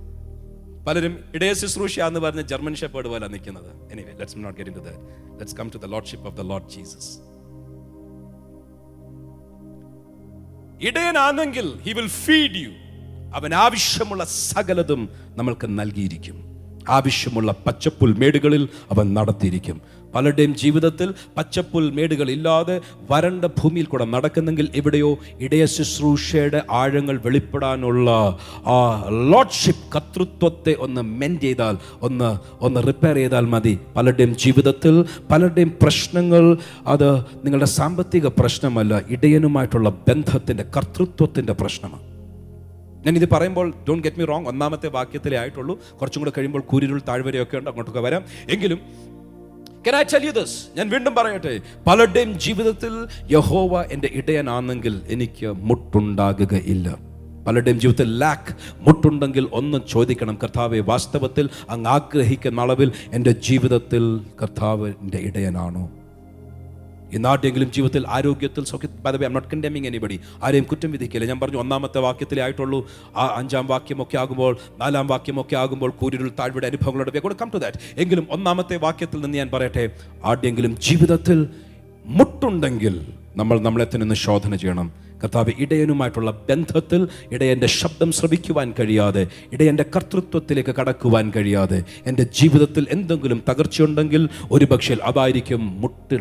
[0.87, 3.92] പലരും ഇടയ ശുശ്രൂഷ എന്ന് പറഞ്ഞ ജർമ്മൻ ഷെപ്പേർഡ് പോലെ നിൽക്കുന്നത്.
[3.92, 7.12] Anyway let's not get into that let's come to the lordship of the lord Jesus
[10.87, 12.70] ഇടയനാണെങ്കിൽ he will feed you
[13.35, 16.37] അവൻ ആവശ്യമുള്ള സകലതും നമ്മൾക്ക് നൽകിയിരിക്കും.
[16.88, 19.81] ആവശ്യമുള്ള പച്ചപ്പുൽമേടുകളിൽ അവൻ നടത്തിയിരിക്കും.
[20.14, 29.05] പലരുടെയും ജീവിതത്തിൽ പച്ചപ്പുൽ മേടുകൾ ഇല്ലാതെ വരണ്ട ഭൂമിയിൽ കൂടെ നടക്കുന്നെങ്കിൽ എവിടെയോ ഇടയ ശുശ്രൂഷയുടെ ആഴങ്ങൾ വെളിപ്പെടാനുള്ള ആ
[29.33, 33.79] ലോഡ്ഷിപ്പ് കർത്തൃത്വത്തെ ഒന്ന് മെൻ ചെയ്താൽ ഒന്ന് ഒന്ന് റിപ്പയർ ചെയ്താൽ മതി.
[33.96, 42.12] പലരുടെയും ജീവിതത്തിൽ പലരുടെയും പ്രശ്നങ്ങൾ അത് നിങ്ങളുടെ സാമ്പത്തിക പ്രശ്നമല്ല ഇടയനുമായിട്ടുള്ള ബന്ധത്തിന്റെ കർത്തൃത്വത്തിന്റെ പ്രശ്നമാണ്.
[43.07, 45.81] ഞാൻ ഇത് പറയുമ്പോൾ ഡോണ്ട് ഗെറ്റ് മീ റോങ് ഒന്നാമത്തെ വാക്യത്തിലേ ആയിട്ടുള്ളൂ.
[46.01, 48.22] കുറച്ചും കൂടെ കഴിയുമ്പോൾ കൂരിരുൾ താഴ്വരയൊക്കെ ഉണ്ട് അങ്ങോട്ടൊക്കെ വരാം.
[48.51, 48.79] എങ്കിലും
[49.86, 50.48] This?
[50.76, 51.60] ഞാൻ വീണ്ടും പറയട്ടെ.
[51.86, 56.98] പലരുടെയും ജീവിതത്തിൽ യഹോവ എന്റെ ഇടയനാണെങ്കിൽ എനിക്ക് മുട്ടുണ്ടാകുകയില്ല.
[57.46, 60.38] പലരുടെയും ജീവിതത്തിൽ ലാക്ക് മുട്ടുണ്ടെങ്കിൽ ഒന്ന് ചോദിക്കണം.
[60.42, 65.90] കർത്താവെ വാസ്തവത്തിൽ അങ്ങ് ആഗ്രഹിക്കുന്ന അളവിൽ എന്റെ ജീവിതത്തിൽ കർത്താവിന്റെ ഇടയനാണോ?
[67.14, 67.29] ഇന്ന്
[67.72, 68.88] ജീവിതത്തിൽ ആരോഗ്യത്തിൽ സൗഖ്യ
[69.25, 71.27] ഐം നോട്ട് കണ്ടെമിങ് എനിബടി ആരെയും കുറ്റം വിധിക്കില്ല.
[71.27, 72.79] ഞാൻ പറഞ്ഞു ഒന്നാമത്തെ വാക്യത്തിലേ ആയിട്ടുള്ളൂ.
[73.16, 77.11] ആ അഞ്ചാം വാക്യമൊക്കെ ആകുമ്പോൾ നാലാം വാക്യമൊക്കെ ആകുമ്പോൾ കൂരിരുൾ താഴ്വയുടെ അനുഭവങ്ങളുടെ
[77.42, 79.85] കം ടു ദാറ്റ് എങ്കിലും ഒന്നാമത്തെ വാക്യത്തിൽ നിന്ന് ഞാൻ പറയട്ടെ
[80.25, 81.48] ആരുടെയെങ്കിലും ജീവിതത്തിൽ
[82.07, 82.94] മുട്ടുണ്ടെങ്കിൽ
[83.37, 84.88] നമ്മൾ നമ്മളെ തന്നെ ശോധന ചെയ്യണം.
[85.22, 94.24] കർത്താവ് ഇടയനുമായിട്ടുള്ള ബന്ധത്തിൽ ഇടയന്റെ ശബ്ദം ശ്രവിക്കുവാൻ കഴിയാതെ ഇടയന്റെ കർത്തൃത്വത്തിലേക്ക് കടക്കുവാൻ കഴിയാതെ എന്റെ ജീവിതത്തിൽ എന്തെങ്കിലും തകർച്ചയുണ്ടെങ്കിൽ
[94.50, 96.18] ഒരുപക്ഷെ അതായിരിക്കും മുട്ട്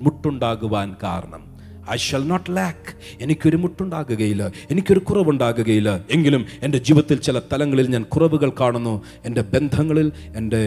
[0.00, 1.42] മുട്ടുണ്ടാകുവാൻ കാരണം.
[1.90, 4.50] ഐ ഷാൽ നോട്ട് ലാക്ക് എനിക്കൊരു മുട്ടുണ്ടാകുകയില്ല.
[4.70, 6.00] എനിക്കൊരു കുറവുണ്ടാകുകയില്ല.
[6.10, 9.02] എങ്കിലും എന്റെ ജീവിതത്തിൽ ചില തലങ്ങളിൽ ഞാൻ കുറവുകൾ കാണുന്നു.
[9.24, 10.58] എന്റെ ബന്ധങ്ങളിൽ എന്റെ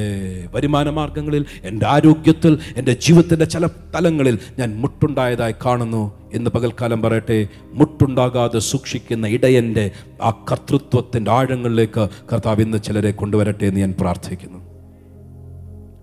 [0.54, 6.22] വരുമാന മാർഗങ്ങളിൽ എന്റെ ആരോഗ്യത്തിൽ എന്റെ ജീവിതത്തിന്റെ ചില തലങ്ങളിൽ ഞാൻ മുട്ടുണ്ടായതായി കാണുന്നു.
[6.34, 13.94] എന്ന് പകൽക്കാലം പറയട്ടെ മുട്ടുണ്ടാകാതെ സൂക്ഷിക്കുന്ന ഇടയന്റെ ആ കർത്തൃത്വത്തിന്റെ ആഴങ്ങളിലേക്ക് കർത്താവ് ഇന്ന് ചിലരെ കൊണ്ടുവരട്ടെ എന്ന് ഞാൻ
[14.02, 14.60] പ്രാർത്ഥിക്കുന്നു.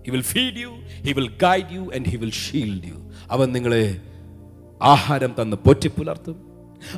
[0.05, 0.67] He will feed you
[1.07, 3.97] he will guide you and he will shield you അവൻ നിങ്ങളെ
[4.81, 6.35] ആഹാരം തന്ന് പോറ്റി പുലർത്തും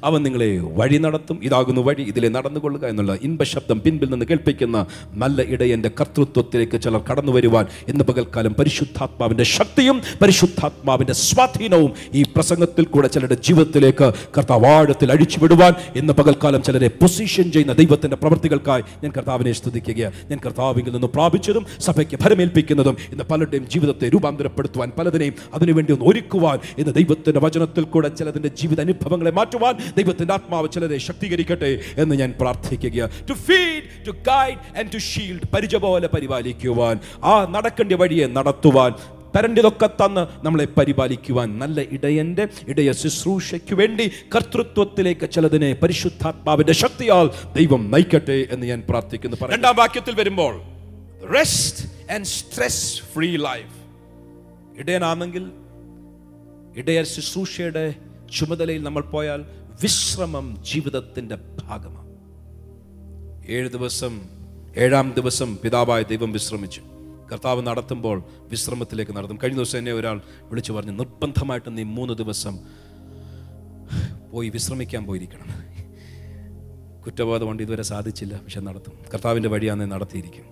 [0.04, 1.38] അവൻ നിങ്ങളെ വഴി നടത്തും.
[1.44, 4.78] ഇതാകുന്നു വഴി ഇതിലെ നടന്നുകൊള്ളുക എന്നുള്ള ഇൻപശബ്ദം പിൻപിൽ നിന്ന് കേൾപ്പിക്കുന്ന
[5.15, 13.08] നല്ല ഇടയന്റെ കർത്തൃത്വത്തിലേക്ക് ചിലർ കടന്നു വരുവാൻ ഇന്ന് പകൽക്കാലം പരിശുദ്ധാത്മാവിന്റെ ശക്തിയും പരിശുദ്ധാത്മാവിന്റെ സ്വാധീനവും ഈ പ്രസംഗത്തിൽ കൂടെ
[13.08, 20.15] ചിലരുടെ ജീവിതത്തിലേക്ക് കർത്താവാഴത്തിൽ അഴിച്ചു അഴിച്ചുവിടുവാൻ ഇന്ന് പകൽക്കാലം ചിലരെ പൊസിഷൻ ചെയ്യുന്ന ദൈവത്തിന്റെ പ്രവൃത്തികൾക്കായി ഞാൻ കർത്താവിനെ സ്തുതിക്കുകയാണ്.
[20.30, 26.94] ഞാൻ കർത്താവിൽ നിന്ന് പ്രാപിച്ചതും സഭയ്ക്ക് ഫലമേൽപ്പിക്കുന്നതും ഇന്ന് പലരുടെയും ജീവിതത്തെ രൂപാന്തരപ്പെടുത്തുവാൻ പലതിനെയും അതിനുവേണ്ടി ഒന്ന് ഒരുക്കുവാൻ ഇന്ന്
[27.00, 32.90] ദൈവത്തിന്റെ വചനത്തിൽ കൂടെ ചിലതിന്റെ ജീവിത അനുഭവങ്ങളെ മാറ്റുവാൻ ദൈവത്തിന്റെ ആത്മാവ് ചിലരെ ശക്തീകരിക്കട്ടെ എന്ന് ഞാൻ പ്രാർത്ഥിക്കുക
[33.30, 36.96] to feed to guide and to shield പരിച പോലെ പരിപാലിക്കുവാൻ
[37.26, 38.94] ആ നടക്കേണ്ട വഴിയെ നടത്തുവാൻ
[39.36, 44.06] തരണ്ടിതൊക്കെ തന്ന് നമ്മളെ പരിപാലിക്കുവാൻ നല്ല ഇടയന്റെ ഇടയ ശുശ്രൂഷയ്ക്ക് വേണ്ടി
[44.36, 49.38] കർത്തൃത്വത്തിലേക്ക് ചിലതിനെ പരിശുദ്ധാത്മാവിന്റെ ശക്തിയാൽ ദൈവം നയിക്കട്ടെ എന്ന് ഞാൻ പ്രാർത്ഥിക്കുന്നു.
[49.54, 50.54] രണ്ടാം വാക്യത്തിൽ വരുമ്പോൾ
[51.34, 53.74] rest and stress free life
[54.76, 55.46] ഇടയനാണെങ്കിൽ
[56.76, 57.86] ഇടയ ശുശ്രൂഷയുടെ
[58.32, 59.42] ചുമതലയിൽ നമ്മൾ പോയാൽ
[59.82, 62.12] വിശ്രമം ജീവിതത്തിന്റെ ഭാഗമാണ്.
[63.52, 64.21] ഏഴ് ദിവസം
[64.77, 66.82] ഏഴാം ദിവസം പിതാവായ ദൈവം വിശ്രമിച്ചു.
[67.32, 72.60] കർത്താവ് നടത്തുമ്പോൾ വിശ്രമത്തിലേക്ക് നടത്തും കഴിഞ്ഞ ദിവസം എന്നെ ഒരാൾ വിളിച്ചു പറഞ്ഞു നിർബന്ധമായിട്ട് നീ മൂന്ന് ദിവസം
[74.32, 75.48] പോയി വിശ്രമിക്കാൻ പോയിരിക്കണം.
[77.02, 78.94] കുറ്റബോധം കൊണ്ട് ഇതുവരെ സാധിച്ചില്ല പക്ഷെ നടത്തും.
[79.13, 80.46] കർത്താവിന്റെ വഴിയാണ് നടത്തിയിരിക്കും.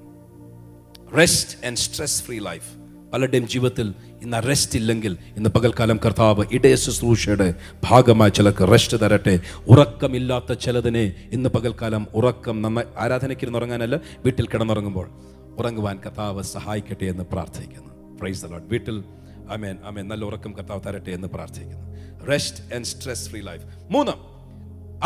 [1.17, 2.69] Rest and stress free life
[3.13, 3.87] പലരുടെയും ജീവിതത്തിൽ
[4.21, 7.47] ഇന്ന് റെസ്റ്റ് ഇല്ലെങ്കിൽ ഇന്ന് പകൽക്കാലം കർത്താവ് ഇടയ ശുശ്രൂഷയുടെ
[7.83, 9.35] ഭാഗമായി ചിലർക്ക് റെസ്റ്റ് തരട്ടെ.
[9.67, 13.95] ഉറക്കമില്ലാത്ത ചിലതിനെ ഇന്ന് പകൽക്കാലം ഉറക്കം നന്നായി ആരാധനയ്ക്കിരുന്ന് ഉറങ്ങാനല്ല
[14.25, 15.07] വീട്ടിൽ കിടന്നുറങ്ങുമ്പോൾ
[15.57, 17.91] ഉറങ്ങുവാൻ കർത്താവ് സഹായിക്കട്ടെ എന്ന് പ്രാർത്ഥിക്കുന്നു.
[18.19, 19.03] പ്രൈസ് ദ ലോർഡ് വീട്ടിൽ
[19.55, 21.85] അമേൻ അമേൻ നല്ല ഉറക്കം കർത്താവ് തരട്ടെ എന്ന് പ്രാർത്ഥിക്കുന്നു.
[22.31, 24.11] Rest and stress free life മൂന്ന്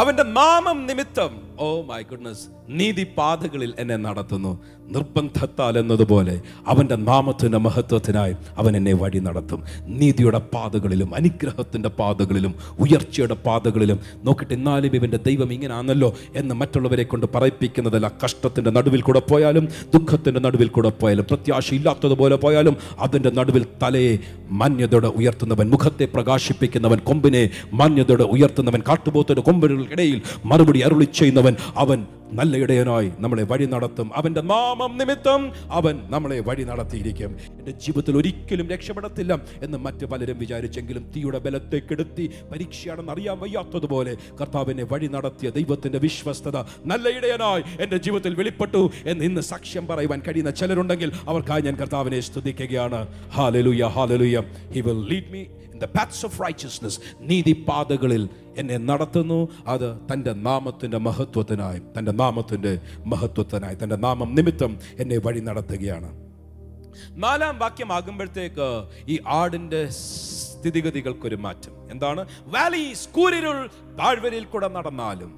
[0.01, 4.63] അവന്റെ നാമം നിമിത്തം ഓ മൈ ഗുഡ്നസ് നീതി പാതകളിൽ എന്നെ നടത്തുന്നു.
[4.93, 6.35] നിർബന്ധത്താൽ എന്നതുപോലെ
[6.67, 9.59] അവന്റെ നാമത്തിന്റെ മഹത്വത്തിനായി അവൻ എന്നെ വഴി നടത്തും.
[9.99, 18.07] നീതിയുടെ പാതകളിലും അനുഗ്രഹത്തിന്റെ പാതകളിലും ഉയർച്ചയുടെ പാതകളിലും നോക്കിയിട്ട് എന്നാലും ഇവന്റെ ദൈവം ഇങ്ങനെയാണല്ലോ എന്ന് മറ്റുള്ളവരെ കൊണ്ട് പറയിപ്പിക്കുന്നതല്ല.
[18.23, 24.13] കഷ്ടത്തിന്റെ നടുവിൽ കൂടെ പോയാലും ദുഃഖത്തിന്റെ നടുവിൽ കൂടെ പോയാലും പ്രത്യാശ ഇല്ലാത്തതുപോലെ പോയാലും അതിന്റെ നടുവിൽ തലയെ
[24.59, 31.99] മാന്യതയോടെ ഉയർത്തുന്നവൻ മുഖത്തെ പ്രകാശിപ്പിക്കുന്നവൻ കൊമ്പിനെ മാന്യതയോടെ ഉയർത്തുന്നവൻ കാട്ടുപോത്തിന്റെ കൊമ്പിനുകൾക്കിടയിൽ മറുപടി അരുളി ചെയ്യുന്നവൻ അവൻ
[32.33, 34.07] നല്ല ഇടയനായി നമ്മളെ വഴി നടത്തും.
[34.15, 37.31] അവന്റെ നാമം നിമിത്തം അവൻ നമ്മളെ വഴി നടത്തിയിരിക്കും.
[37.59, 44.83] എന്റെ ജീവിതത്തിൽ ഒരിക്കലും രക്ഷപ്പെടത്തില്ല എന്ന് മറ്റു പലരും വിചാരിച്ചെങ്കിലും തീയുടെ ബലത്തെ കെടുത്തി പരീക്ഷയാണെന്ന് അറിയാൻ വയ്യാത്തതുപോലെ കർത്താവിനെ
[44.83, 51.11] വഴി നടത്തിയ ദൈവത്തിന്റെ വിശ്വസ്തത നല്ല ഇടയനായി എന്റെ ജീവിതത്തിൽ വെളിപ്പെട്ടു എന്ന് ഇന്ന് സാക്ഷ്യം പറയുവാൻ കഴിയുന്ന ചിലരുണ്ടെങ്കിൽ
[51.27, 53.07] അവർക്കായി ഞാൻ കർത്താവിനെ സ്തുതിക്കുകയാണ്.
[53.35, 54.39] Hallelujah hallelujah
[54.73, 55.43] he will lead me
[55.73, 59.47] in the paths of righteousness നീതിപാതകളിൽ എന്നെ നടത്തുന്നു.
[59.67, 66.23] അത് തന്റെ നാമത്തിന്റെ മഹത്വത്തിനായി തന്റെ നാമത്തിന്റെ മഹത്വത്തിനായി തന്റെ നാമം നിമിത്തം എന്നെ വഴി നടത്തുകയാണ്.
[67.09, 71.91] നാലാം വാക്യമാകുമ്പോഴത്തേക്ക് ഈ ആടിന്റെ സ്ഥിതിഗതികൾക്കൊരു മാറ്റം.
[71.91, 72.25] എന്താണ്?
[72.41, 73.67] വാലി കൂരിരുൾ
[73.99, 75.31] താഴ്വരയിൽ കൂടെ നടന്നാലും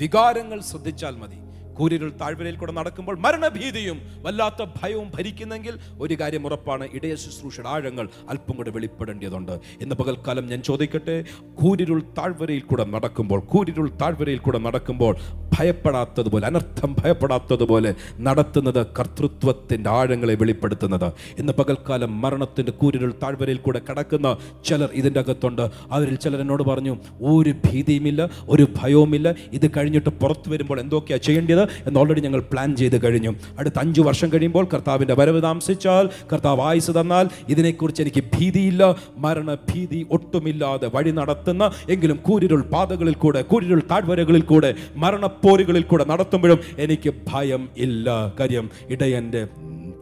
[0.00, 1.45] വികാരങ്ങൾ ശ്രദ്ധിച്ചാൽ മതി.
[1.78, 8.56] കൂരിരുൾ താഴ്വരയിൽ കൂടെ നടക്കുമ്പോൾ മരണഭീതിയും വല്ലാത്ത ഭയവും ഭരിക്കുന്നെങ്കിൽ ഒരു കാര്യം ഉറപ്പാണ് ഇടയ ശുശ്രൂഷയുടെ ആഴങ്ങൾ അല്പം
[8.56, 9.52] കൂടെ വെളിപ്പെടേണ്ടതുണ്ട്.
[9.80, 11.24] ഇന്ന് പകൽക്കാലം ഞാൻ ചോദിക്കട്ടെ
[11.54, 15.16] കൂരിരുൾ താഴ്വരയിൽ കൂടെ നടക്കുമ്പോൾ കൂരിരുൾ താഴ്വരയിൽ കൂടെ നടക്കുമ്പോൾ
[15.58, 21.12] ഭയപ്പെടാത്തതുപോലെ അനർത്ഥം ഭയപ്പെടാത്തതുപോലെ നടത്തുന്നത് കർത്തൃത്വത്തിന്റെ ആഴങ്ങളെ വെളിപ്പെടുത്തുന്നത്.
[21.38, 25.70] ഇന്ന് പകൽക്കാലം മരണത്തിന്റെ കൂരിരുൾ താഴ്വരയിൽ കൂടെ കടക്കുന്ന ചിലർ ഇതിന്റെ അകത്തുണ്ട്.
[25.90, 29.34] അവരിൽ ചിലർ എന്നോട് പറഞ്ഞു ഒരു ഭീതിയുമില്ല ഒരു ഭയവുമില്ല.
[29.52, 33.34] ഇത് കഴിഞ്ഞിട്ട് പുറത്തു വരുമ്പോൾ എന്തൊക്കെയാണ് ചെയ്യേണ്ടത് എന്ന് ഓൾറെഡി ഞങ്ങൾ പ്ലാൻ ചെയ്ത് കഴിഞ്ഞു.
[33.58, 38.96] അടുത്ത അഞ്ച് വർഷം കഴിയുമ്പോൾ കർത്താവിന്റെ വരവ് താമസിച്ചാൽ കർത്താവ് ആയുസ് തന്നാൽ ഇതിനെക്കുറിച്ച് എനിക്ക് ഭീതിയില്ല.
[39.16, 47.14] മരണഭീതി ഒട്ടുമില്ലാതെ വഴി നടത്തുന്ന എങ്കിലും കൂരിരുൾ പാതകളിൽ കൂടെ കൂരിരുൾ താഴ്വരകളിൽ കൂടെ മരണപ്പോരുകളിൽ കൂടെ നടത്തുമ്പോഴും എനിക്ക്
[47.32, 48.32] ഭയം ഇല്ല.
[48.40, 49.48] കാര്യം ഇടയന്റെ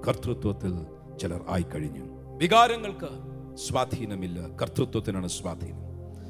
[0.09, 0.73] കർത്തൃത്വത്തിൽ
[1.19, 2.05] ചിലർ ആയിക്കഴിഞ്ഞു.
[2.39, 3.09] വികാരങ്ങൾക്ക്
[3.57, 4.41] സ്വാധീനമില്ല.
[4.63, 5.84] കർത്തൃത്വത്തിനാണ് സ്വാധീനം.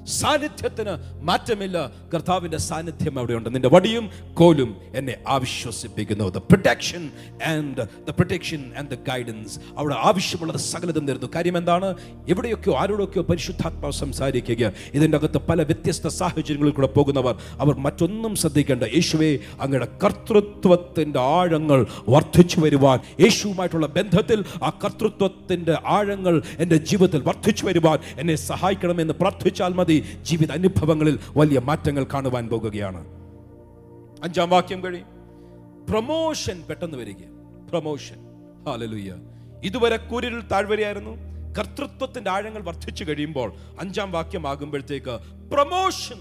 [0.07, 1.91] സാന്നിധ്യത്തിന് മാറ്റമില്ല.
[2.15, 3.55] കർത്താവിന്റെ സാന്നിധ്യം അവിടെയുണ്ട്.
[3.55, 6.29] നിന്റെ വടിയും കോലും എന്നെ ആവിശ്വസിപ്പിക്കുന്നു.
[6.29, 7.11] The protection
[7.47, 11.27] and the protection and the guidance അവിടെ ആവശ്യമുള്ളത് സകലതും തരുന്നു.
[11.35, 11.95] കാര്യം എന്താണ്?
[12.29, 14.73] എവിടെയൊക്കെയോ ആരോടൊക്കെയോ പരിശുദ്ധാത്മാവ് സംസാരിക്കുക.
[14.95, 18.83] ഇതിന്റെ അകത്ത് പല വ്യത്യസ്ത സാഹചര്യങ്ങളിൽ കൂടെ പോകുന്നവർ അവർ മറ്റൊന്നും ശ്രദ്ധിക്കേണ്ട.
[18.83, 27.99] യേശുവെ അങ്ങയുടെ കർത്തൃത്വത്തിന്റെ ആഴങ്ങൾ വർദ്ധിച്ചു വരുവാൻ യേശുവുമായിട്ടുള്ള ബന്ധത്തിൽ ആ കർത്തൃത്വത്തിന്റെ ആഴങ്ങൾ എന്റെ ജീവിതത്തിൽ വർദ്ധിച്ചു വരുവാൻ
[28.19, 29.94] എന്നെ സഹായിക്കണമെന്ന് പ്രാർത്ഥിച്ചാൽ മതി.
[30.01, 33.07] ജീവിത അനുഭവങ്ങളിൽ വലിയ മാറ്റങ്ങൾ കാണുവാൻ പോകുകയാണ്.
[34.23, 35.07] അഞ്ചാം വാക്യം കഴിയും
[35.89, 37.17] പ്രൊമോഷൻ പെട്ടെന്ന് വരിക
[37.71, 38.19] പ്രൊമോഷൻ
[38.67, 39.15] ഹാലലുയ്യ
[39.65, 41.35] ഇതുവരെ കൂരിൽ താഴ്വരയായിരുന്നു.
[41.59, 45.19] കർത്തൃത്വത്തിന്റെ ആഴങ്ങൾ വർദ്ധിച്ചു കഴിയുമ്പോൾ അഞ്ചാം വാക്യം ആകുമ്പോഴത്തേക്ക്
[45.53, 46.21] promotion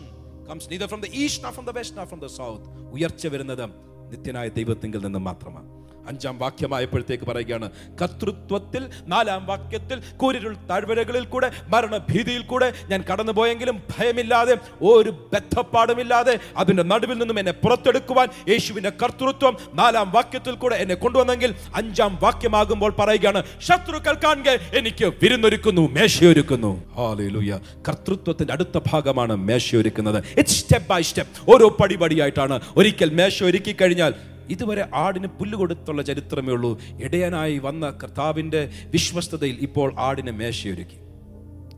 [0.50, 3.70] comes from the east from the west from the south ഉയർച്ച വരുന്നത്
[4.12, 5.83] നിത്യനായ ദൈവത്തിങ്കിൽ നിന്ന് മാത്രമാണ്.
[6.08, 7.70] അഞ്ചാം വാക്യമായപ്പോഴത്തേക്ക് പറയുകയാണ്
[8.02, 17.18] കർത്തൃത്വത്തിൽ നാലാം വാക്യത്തിൽ കൂരിരുൾ താഴ്വരകളിൽ കൂടെ മരണഭീതിയിൽ കൂടെ ഞാൻ കടന്നുപോയെങ്കിലും ഭയമില്ലാതെ ഒരു ബദ്ധപ്പാടുമില്ലാതെ അതിന്റെ നടുവിൽ
[17.18, 24.50] നിന്നും എന്നെ പുറത്തെടുക്കുവാൻ യേശുവിന്റെ കർത്തൃത്വം നാലാം വാക്യത്തിൽ കൂടെ എന്നെ കൊണ്ടുവന്നെങ്കിൽ അഞ്ചാം വാക്യമാകുമ്പോൾ പറയുകയാണ് ശത്രുക്കൾ കാണുക
[24.78, 26.72] എനിക്ക് വിരുന്നൊരുക്കുന്നു മേശയൊരുക്കുന്നു.
[26.98, 30.24] കർത്തൃത്വത്തിന്റെ കർത്തൃത്വത്തിന്റെ അടുത്ത ഭാഗമാണ് മേശയൊരുക്കുന്നത്.
[30.38, 32.60] ഇറ്റ്സ് സ്റ്റെപ്പ് ബൈ സ്റ്റെപ്പ് ഓരോ പടിപടിയായിട്ടാണ്.
[32.78, 34.14] ഒരിക്കൽ മേശ ഒരുക്കി കഴിഞ്ഞാൽ
[34.50, 36.82] ഇതുവരെ ആടിന് പുല്ല് കൊടുത്തുള്ള ചരിത്രമേ ഉള്ളൂ.
[37.02, 40.98] ഇടയനായി വന്ന കർത്താവിന്റെ വിശ്വസ്തതയിൽ ഇപ്പോൾ ആടിനെ മേശയൊരുക്കി.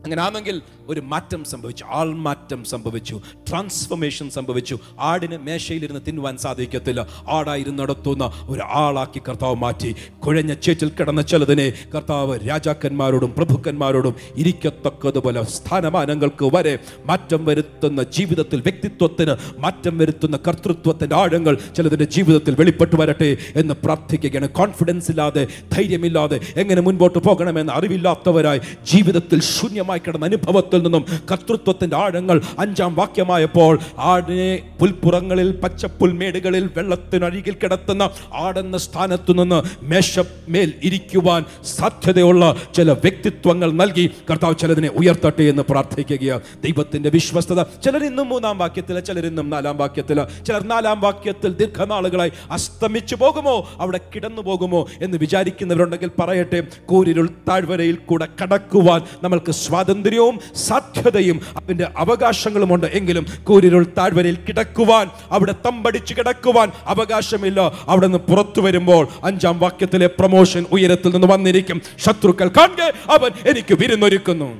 [0.06, 4.78] അങ്ങനെ ആണെങ്കിൽ ഒരു മാറ്റം സംഭവിച്ചു ആൾമാറ്റം സംഭവിച്ചു ട്രാൻസ്ഫോർമേഷൻ സംഭവിച്ചു.
[5.00, 7.06] ആടിന് മേശയിലിരുന്ന് തിന്നുവാൻ സാധിക്കത്തില്ല.
[7.30, 9.94] ആടായിരുന്നിടത്തുന്ന ഒരു ആളാക്കി കർത്താവ് മാറ്റി.
[10.26, 19.98] കുഴഞ്ഞ ചേറ്റിൽ കിടന്ന ചിലതിനെ കർത്താവ് രാജാക്കന്മാരോടും പ്രഭുക്കന്മാരോടും ഇരിക്കത്തക്കതുപോലെ സ്ഥാനമാനങ്ങൾക്ക് വരെ മാറ്റം വരുത്തുന്ന ജീവിതത്തിൽ വ്യക്തിത്വത്തിന് മാറ്റം
[19.98, 24.48] വരുത്തുന്ന കർത്തൃത്വത്തിന്റെ ആഴങ്ങൾ ചിലതിന്റെ ജീവിതത്തിൽ വെളിപ്പെട്ടു വരട്ടെ എന്ന് പ്രാർത്ഥിക്കുകയാണ്.
[24.48, 32.94] കോൺഫിഡൻസ് ഇല്ലാതെ ധൈര്യമില്ലാതെ എങ്ങനെ മുൻപോട്ട് പോകണമെന്ന് അറിവില്ലാത്തവരായി ജീവിതത്തിൽ ശൂന്യമായി കിടന്ന അനുഭവത്തിൽ നിന്നും കർത്തൃത്വത്തിന്റെ ആഴങ്ങൾ അഞ്ചാം
[32.94, 44.10] വാക്യമായപ്പോൾ ആടിനെ പുൽപ്പുറങ്ങളിൽ പച്ചപ്പുൽമേടുകളിൽ വെള്ളത്തിനരികിൽ കിടത്തുന്ന ആടെന്ന സ്ഥാനത്തു നിന്ന് മേശമേൽ ഇരിക്കുവാൻ സാധ്യതയുള്ള ചില വ്യക്തിത്വങ്ങൾ നൽകി
[44.30, 46.40] കർത്താവ് ചിലതിനെ ഉയർത്തട്ടെ എന്ന് പ്രാർത്ഥിക്കുകയാണ്.
[46.64, 47.62] ദൈവത്തിന്റെ വിശ്വസ്തത.
[47.62, 53.68] ചിലർ ഇന്നും മൂന്നാം വാക്യത്തിൽ ചിലരിന്നും നാലാം വാക്യത്തിൽ ചിലർ നാലാം വാക്യത്തിൽ ദീർഘനാളുകളായി അസ്തമിച്ചു പോകുമോ?
[53.80, 54.86] അവിടെ കിടന്നു പോകുമോ?
[55.02, 59.52] എന്ന് വിചാരിക്കുന്നവരുണ്ടെങ്കിൽ പറയട്ടെ കൂരിരുൾ താഴ്വരയിൽ കൂടെ കടക്കുവാൻ നമ്മൾക്ക്
[59.86, 62.86] സ്വാതന്ത്ര്യവും സാധ്യതയും അതിന്റെ അവകാശങ്ങളുമുണ്ട്.
[62.98, 67.60] എങ്കിലും കൂരിരുൾ താഴ്വരയിൽ കിടക്കുവാൻ അവിടെ തമ്പടിച്ച് കിടക്കുവാൻ അവകാശമില്ല.
[67.86, 71.78] അവിടെ നിന്ന് പുറത്തു വരുമ്പോൾ അഞ്ചാം വാക്യത്തിലെ പ്രമോഷൻ ഉയരത്തിൽ നിന്ന് വന്നിരിക്കും.
[72.04, 74.50] ശത്രുക്കൾ കാണെ അവൻ എനിക്ക് വിരുന്നൊരുക്കുന്നു.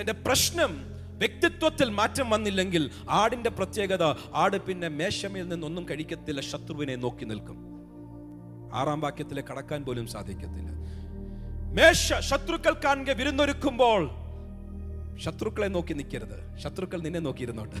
[0.00, 0.72] എന്റെ പ്രശ്നം
[1.22, 4.04] വ്യക്തിത്വത്തിൽ മാറ്റം വന്നില്ലെങ്കിൽ ആടിന്റെ പ്രത്യേകത
[4.34, 7.58] ആട് പിന്നെ മേശമയിൽ നിന്നൊന്നും കഴിക്കത്തില്ല ശത്രുവിനെ നോക്കി നിൽക്കും.
[8.78, 10.68] ആറാം വാക്യത്തിലെ കടക്കാൻ പോലും സാധിക്കത്തില്ല.
[11.72, 14.10] മേശ ശത്രുക്കൾ കാണുക വിരുന്നൊരുക്കുമ്പോൾ
[15.18, 16.58] ശത്രുക്കളെ നോക്കി നിൽക്കരുത്.
[16.58, 17.76] ശത്രുക്കൾ നിന്നെ നോക്കിയിരുന്നോട്ട്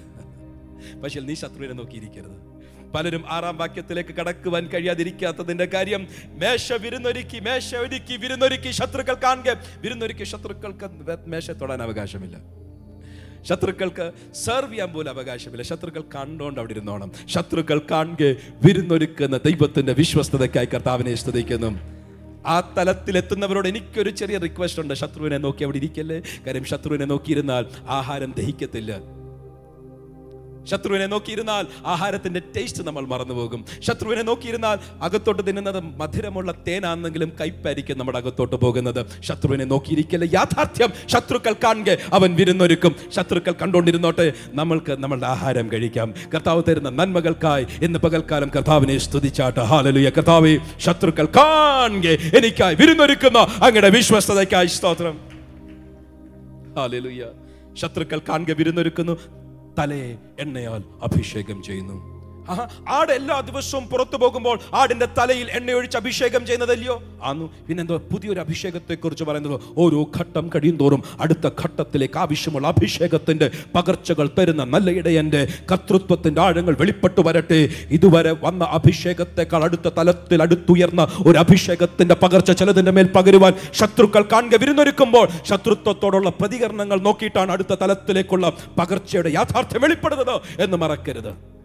[1.00, 2.52] പക്ഷേ നീ ശത്രുവിനെ നോക്കിയിരിക്കരുത്.
[2.94, 9.62] പലരും ആറാം വാക്യത്തിലേക്ക് കടക്കുവാൻ കഴിയാതിരിക്കാത്തതിന്റെ കാര്യം മേശ വിരുന്നൊരുക്കി മേശ ഒരുക്കി വിരുന്നൊരുക്കി ശത്രുക്കൾ കാണുക.
[9.80, 12.38] വിരുന്നൊരുക്കി ശത്രുക്കൾക്ക് മേശ തൊടാൻ അവകാശമില്ല.
[13.42, 15.62] ശത്രുക്കൾക്ക് സെർവ് ചെയ്യാൻ പോലും അവകാശമില്ല.
[15.62, 17.12] ശത്രുക്കൾ കണ്ടോണ്ട് അവിടെ ഇരുന്നോണം.
[17.26, 18.34] ശത്രുക്കൾ കാണുക
[18.64, 22.01] വിരുന്നൊരുക്കുന്ന ദൈവത്തിന്റെ വിശ്വസ്തതയ്ക്കായി കർത്താവിനെ സ്തുതിക്കുന്നു.
[22.46, 24.94] ആ തലത്തിലെത്തുന്നവരോട് എനിക്കൊരു ചെറിയ റിക്വസ്റ്റ് ഉണ്ട്.
[24.94, 26.22] ശത്രുവിനെ നോക്കി അവിടെ ഇരിക്കല്ലേ?
[26.46, 29.21] കാര്യം ശത്രുവിനെ നോക്കിയിരുന്നാൽ ആഹാരം ദഹിക്കത്തില്ല.
[30.64, 33.64] ശത്രുവിനെ നോക്കിയിരുന്നാൽ ആഹാരത്തിന്റെ ടേസ്റ്റ് നമ്മൾ മറന്നുപോകും.
[33.80, 39.06] ശത്രുവിനെ നോക്കിയിരുന്നാൽ അകത്തോട്ട് തിന്നുന്നത് മധുരമുള്ള തേനാണെന്നെങ്കിലും കൈപ്പായിരിക്കും നമ്മുടെ അകത്തോട്ട് പോകുന്നത്.
[39.20, 40.92] ശത്രുവിനെ നോക്കിയിരിക്കല്ല യാഥാർത്ഥ്യം?
[41.06, 42.96] ശത്രുക്കൾ കാണുക അവൻ വിരുന്നൊരുക്കും.
[43.08, 46.14] ശത്രുക്കൾ കണ്ടുകൊണ്ടിരുന്നോട്ടെ നമ്മൾക്ക് നമ്മളുടെ ആഹാരം കഴിക്കാം.
[46.34, 49.60] കർത്താവ് തരുന്ന നന്മകൾക്കായി ഇന്ന് പകൽക്കാലം കർത്താവിനെ സ്തുതിച്ചാട്ട്.
[49.60, 55.18] ഹാലലുയ കർത്താവെ ശത്രുക്കൾ കാണുക എനിക്കായി വിരുന്നൊരുക്കുന്ന അങ്ങയുടെ വിശ്വസ്തതയ്ക്കായി സ്തോത്രം.
[56.76, 57.24] ഹാലലുയ
[57.74, 59.41] ശത്രുക്കൾ കാണുക വിരുന്നൊരുക്കുന്നു.
[59.78, 61.96] തലയെ എണ്ണയാൽ അഭിഷേകം ചെയ്യുന്നു.
[62.88, 67.02] ആട് എല്ലാ ദിവസവും പുറത്തു പോകുമ്പോൾ ആടിന്റെ തലയിൽ എണ്ണയൊഴിച്ച് അഭിഷേകം ചെയ്യുന്നതല്ലയോ?
[67.22, 69.60] ആന്നു പിന്നെന്തോ പുതിയൊരു അഭിഷേകത്തെ കുറിച്ച് പറയുന്നത്?
[69.76, 77.20] ഓരോ ഘട്ടം കഴിയും തോറും അടുത്ത ഘട്ടത്തിലേക്ക് ആവശ്യമുള്ള അഭിഷേകത്തിന്റെ പകർച്ചകൾ തരുന്ന നല്ല ഇടയന്റെ കർത്തൃത്വത്തിന്റെ ആഴങ്ങൾ വെളിപ്പെട്ടു
[77.20, 77.68] വരട്ടെ.
[77.90, 85.28] ഇതുവരെ വന്ന അഭിഷേകത്തെക്കാൾ അടുത്ത തലത്തിൽ അടുത്തുയർന്ന ഒരു അഭിഷേകത്തിന്റെ പകർച്ച ചിലതിന്റെ മേൽ പകരുവാൻ ശത്രുക്കൾ കാണുക വിരുന്നൊരുക്കുമ്പോൾ
[85.44, 91.61] ശത്രുത്വത്തോടുള്ള പ്രതികരണങ്ങൾ നോക്കിയിട്ടാണ് അടുത്ത തലത്തിലേക്കുള്ള പകർച്ചയുടെ യാഥാർത്ഥ്യം വെളിപ്പെടുന്നത് എന്ന് മറക്കരുത്.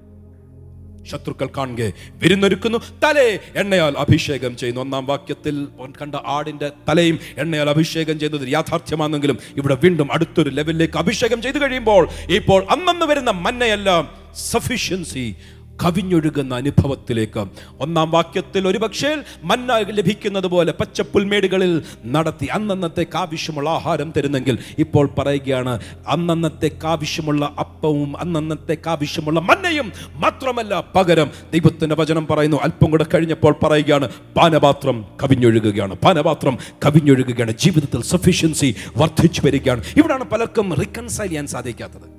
[1.12, 1.92] ശത്രുക്കൾ കാണുക.
[2.24, 2.78] വിരുന്നൊരുക്കുന്നു.
[3.04, 4.82] തലേ എണ്ണയാൽ അഭിഷേകം ചെയ്യുന്നു.
[4.82, 5.56] ഒന്നാം വാക്യത്തിൽ
[6.02, 12.04] കണ്ട ആടിന്റെ തലയും എണ്ണയാൽ അഭിഷേകം ചെയ്തത് യാഥാർത്ഥ്യമാണെങ്കിലും ഇവിടെ വീണ്ടും അടുത്തൊരു ലെവലിലേക്ക് അഭിഷേകം ചെയ്തു കഴിയുമ്പോൾ
[12.40, 14.04] ഇപ്പോൾ അന്നന്ന് വരുന്ന മന്നയെല്ലാം
[14.52, 15.36] സഫിഷ്യൻസി
[15.84, 17.46] കവിഞ്ഞൊഴുകുന്ന അനുഭവത്തിലേക്ക്.
[17.80, 26.88] ഒന്നാം വാക്യത്തിൽ ഒരുപക്ഷേ മന്ന ലഭിക്കുന്നത് പോലെ പച്ചപ്പുൽമേടുകളിൽ നടത്തി അന്നന്നത്തേക്ക് ആവശ്യമുള്ള ആഹാരം തരുന്നെങ്കിൽ ഇപ്പോൾ പറയുകയാണ് അന്നന്നത്തേക്ക്
[26.88, 31.32] ആവശ്യമുള്ള അപ്പവും അന്നന്നത്തേക്ക് ആവശ്യമുള്ള മന്നയും മാത്രമല്ല പകരം.
[31.54, 35.96] ദൈവത്തിന്റെ വചനം പറയുന്നു അല്പം കൂടെ കഴിഞ്ഞപ്പോൾ പറയുകയാണ് പാനപാത്രം കവിഞ്ഞൊഴുകുകയാണ്.
[35.96, 37.52] പാനപാത്രം കവിഞ്ഞൊഴുകുകയാണ്.
[37.52, 39.84] ജീവിതത്തിൽ സഫീഷ്യൻസി വർദ്ധിച്ചു വരികയാണ്.
[39.98, 42.17] ഇവിടാണ് പലർക്കും റിക്കൺസൈൽ ചെയ്യാൻ സാധിക്കാത്തത്.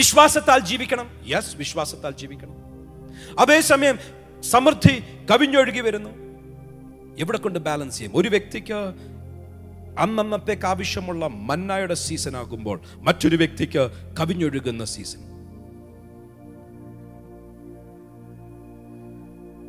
[0.00, 1.06] വിശ്വാസത്താൽ ജീവിക്കണം.
[1.26, 2.54] യെസ് വിശ്വാസത്താൽ ജീവിക്കണം.
[3.38, 3.96] അതേസമയം
[4.42, 4.94] സമൃദ്ധി
[5.30, 6.10] കവിഞ്ഞൊഴുകി വരുന്നു.
[7.18, 8.12] എവിടെ കൊണ്ട് ബാലൻസ് ചെയ്യും?
[8.16, 8.78] ഒരു വ്യക്തിക്ക്
[9.98, 13.82] അന്നന്നത്തേക്ക് ആവശ്യമുള്ള മന്നായുടെ സീസൺ ആകുമ്പോൾ മറ്റൊരു വ്യക്തിക്ക്
[14.20, 15.20] കവിഞ്ഞൊഴുകുന്ന സീസൺ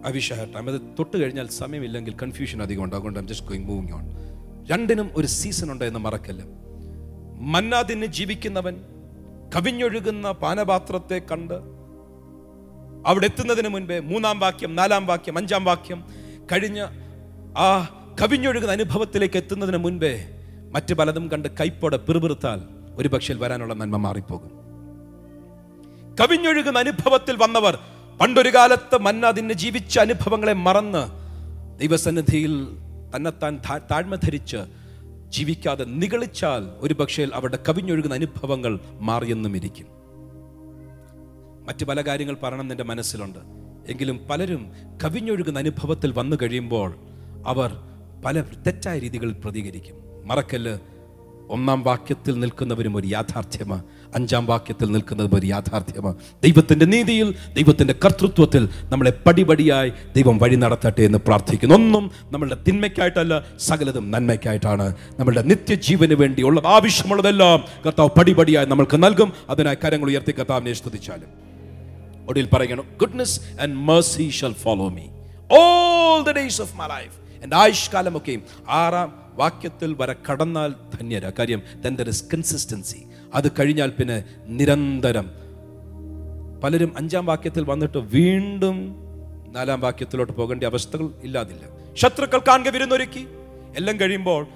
[0.06, 4.06] അവിഷഹട്ട് അത് തൊട്ട് കഴിഞ്ഞാൽ സമയമില്ലെങ്കിൽ കൺഫ്യൂഷൻ അധികം ഉണ്ട് അതുകൊണ്ട് ജസ്റ്റ് ഗോയിങ് മൂവിങ് ഓൺ
[4.68, 6.44] രണ്ടിനും ഒരു സീസൺ ഉണ്ട് എന്ന് മറക്കല്ല?
[7.52, 8.76] മന്നാതിന് ജീവിക്കുന്നവൻ
[9.56, 11.58] കവിഞ്ഞൊഴുകുന്ന പാനപാത്രത്തെ കണ്ട്
[13.08, 16.00] അവിടെ എത്തുന്നതിന് മുൻപേ മൂന്നാം വാക്യം നാലാം വാക്യം അഞ്ചാം വാക്യം
[16.52, 16.80] കഴിഞ്ഞ
[17.58, 17.68] ആ
[18.22, 20.14] കവിഞ്ഞൊഴുകുന്ന അനുഭവത്തിലേക്ക് എത്തുന്നതിന് മുൻപേ
[20.72, 22.60] മറ്റു പലതും കണ്ട് കൈപ്പോടെ പിറുപിറുത്താൽ
[22.96, 24.52] ഒരു പക്ഷേ വരാനുള്ള നന്മ മാറിപ്പോകും.
[26.22, 27.80] കവിഞ്ഞൊഴുകുന്ന അനുഭവത്തിൽ വന്നവർ
[28.20, 31.04] പണ്ടൊരു കാലത്ത് മന്ന അതിന് ജീവിച്ച അനുഭവങ്ങളെ മറന്ന്
[31.80, 32.54] ദൈവസന്നിധിയിൽ
[33.16, 34.60] തന്നെത്താൻ താഴ്മ ധരിച്ച്
[35.32, 39.86] ജീവിക്കാതെ നികളിച്ചാൽ ഒരു പക്ഷേ അവരുടെ കവിഞ്ഞൊഴുകുന്ന അനുഭവങ്ങൾ മാറിയെന്നും ഇരിക്കും.
[41.68, 43.40] മറ്റു പല കാര്യങ്ങൾ പറയണം എന്റെ മനസ്സിലുണ്ട്.
[43.92, 44.72] എങ്കിലും പലരും
[45.04, 46.96] കവിഞ്ഞൊഴുകുന്ന അനുഭവത്തിൽ വന്നു കഴിയുമ്പോൾ
[47.46, 47.78] അവർ
[48.26, 49.96] പല തെറ്റായ രീതികളിൽ പ്രതികരിക്കും.
[50.28, 50.78] മറക്കല്ല്
[51.52, 53.84] ഒന്നാം വാക്യത്തിൽ നിൽക്കുന്നവരും ഒരു യാഥാർത്ഥ്യമാണ്
[54.16, 61.18] അഞ്ചാം വാക്യത്തിൽ നിൽക്കുന്നതും ഒരു യാഥാർത്ഥ്യമാണ് ദൈവത്തിന്റെ നീതിയിൽ ദൈവത്തിന്റെ കർത്തൃത്വത്തിൽ നമ്മളെ പടിപടിയായി ദൈവം വഴി നടത്തട്ടെ എന്ന്
[61.18, 61.76] പ്രാർത്ഥിക്കുന്നു.
[61.76, 64.96] ഒന്നും നമ്മളുടെ തിന്മയ്ക്കായിട്ടല്ല സകലതും നന്മയ്ക്കായിട്ടാണ്.
[65.20, 69.34] നമ്മളുടെ നിത്യജീവന് വേണ്ടിയുള്ള ആവശ്യമുള്ളതെല്ലാം കർത്താവ് പടിപടിയായി നമ്മൾക്ക് നൽകും.
[69.50, 71.30] അതിനായി കരങ്ങൾ ഉയർത്തി കർത്താവിനെ സ്തുതിച്ചാലും.
[72.30, 75.08] ഒടുവിൽ പറയണം goodness and mercy shall follow me
[75.60, 81.30] all the days of my life എന്റെ ആയുഷ്കാലമൊക്കെയും ആറാം വാക്യത്തിൽ വരെ കടന്നാൽ ധന്യര.
[81.30, 85.32] കാര്യം ദൻ ദർ ഇസ് കൺസിസ്റ്റൻസി അത് കഴിഞ്ഞാൽ പിന്നെ നിരന്തരം.
[86.64, 88.96] പലരും അഞ്ചാം വാക്യത്തിൽ വന്നിട്ട് വീണ്ടും
[89.52, 91.64] നാലാം വാക്യത്തിലോട്ട് പോകേണ്ട അവസ്ഥകൾ ഇല്ലാതില്ല.
[91.96, 93.28] ശത്രുക്കൾ കാണുക വിരുന്നൊരുക്കി.
[93.78, 94.48] എല്ലാം കഴിയുമ്പോൾ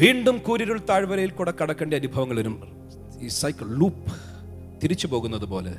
[0.00, 2.54] വീണ്ടും കൂരിരുൾ താഴ്വരയിൽ കൂടെ കടക്കേണ്ട അനുഭവങ്ങളിലും
[3.20, 4.12] ഈ സൈക്കിൾ ലൂപ്പ്
[4.82, 5.74] തിരിച്ചു പോകുന്നത് പോലെ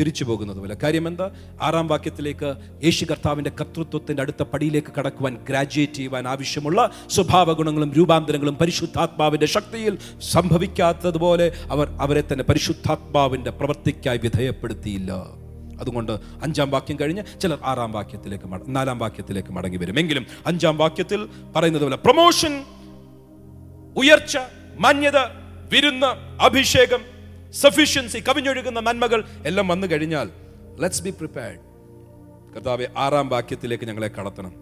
[0.00, 0.76] തിരിച്ചു പോകുന്നത് പോലെ.
[0.82, 1.30] കാര്യം എന്താ
[1.62, 9.46] ആറാം വാക്യത്തിലേക്ക് യേശു കർത്താവിന്റെ കർത്തൃത്വത്തിന്റെ അടുത്ത പടിയിലേക്ക് കടക്കുവാൻ ഗ്രാജുവേറ്റ് ചെയ്യുവാൻ ആവശ്യമുള്ള സ്വഭാവ ഗുണങ്ങളും രൂപാന്തരങ്ങളും പരിശുദ്ധാത്മാവിന്റെ
[9.46, 9.98] ശക്തിയിൽ
[10.30, 15.12] സംഭവിക്കാത്തതുപോലെ അവർ അവരെ തന്നെ പരിശുദ്ധാത്മാവിന്റെ പ്രവൃത്തിക്കായി വിധേയപ്പെടുത്തിയില്ല.
[15.80, 19.98] അതുകൊണ്ട് അഞ്ചാം വാക്യം കഴിഞ്ഞ് ചിലർ ആറാം വാക്യത്തിലേക്ക് നാലാം വാക്യത്തിലേക്ക് മടങ്ങി വരും.
[19.98, 22.64] എങ്കിലും അഞ്ചാം വാക്യത്തിൽ പറയുന്നത് പോലെ പ്രൊമോഷൻ
[23.96, 24.38] ഉയർച്ച
[24.80, 25.18] മാന്യത
[25.72, 26.10] വിരുന്ന്
[26.42, 27.17] അഭിഷേകം
[27.52, 30.30] സഫിഷ്യൻസി കവിഞ്ഞൊഴുകുന്ന നന്മകൾ എല്ലാം വന്നു കഴിഞ്ഞാൽ
[30.80, 31.58] ലെറ്റ്സ് ബി പ്രിപ്പയർഡ്
[32.54, 34.52] കർത്താവ് ആറാം വാക്യത്തിലേക്ക് ഞങ്ങളെ കടത്തണം.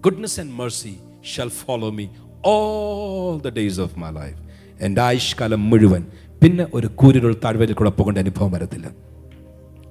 [0.00, 0.96] Goodness and mercy
[1.34, 2.06] shall follow me
[2.46, 4.38] all the days of my life
[4.80, 6.06] എന്റെ ആയുഷ്കാലം മുഴുവൻ.
[6.42, 8.90] പിന്നെ ഒരു കൂരിരുൾ താഴ്വരയിൽ കൂടെ പോകേണ്ട അനുഭവം വരത്തില്ല.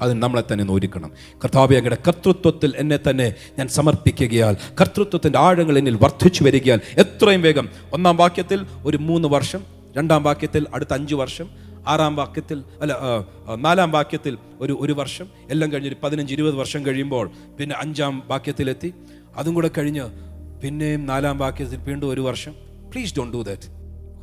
[0.01, 1.11] അത് നമ്മളെ തന്നെ നോരിക്കണം.
[1.43, 7.69] കർത്താവ് അങ്ങയുടെ കർത്തൃത്വത്തിൽ എന്നെ തന്നെ ഞാൻ സമർപ്പിക്കുകയാൽ കർത്തൃത്വത്തിന്റെ ആഴങ്ങൾ എന്നിൽ വർദ്ധിച്ചു വരികയാൽ എത്രയും വേഗം.
[7.93, 9.63] ഒന്നാം വാക്യത്തിൽ ഒരു മൂന്ന് വർഷം
[9.97, 12.93] രണ്ടാം വാക്യത്തിൽ അടുത്ത അഞ്ച് വർഷം ആറാം വാക്യത്തിൽ അല്ല
[13.55, 18.93] നാലാം വാക്യത്തിൽ ഒരു ഒരു വർഷം എല്ലാം കഴിഞ്ഞ് ഒരു പതിനഞ്ച് ഇരുപത് വർഷം കഴിയുമ്പോൾ പിന്നെ അഞ്ചാം വാക്യത്തിലെത്തി.
[19.35, 20.05] അതും കൂടെ കഴിഞ്ഞ്
[20.63, 22.53] പിന്നെയും നാലാം വാക്യത്തിൽ വീണ്ടും ഒരു വർഷം.
[22.91, 23.76] പ്ലീസ് ഡോണ്ട് ഡു ദാറ്റ്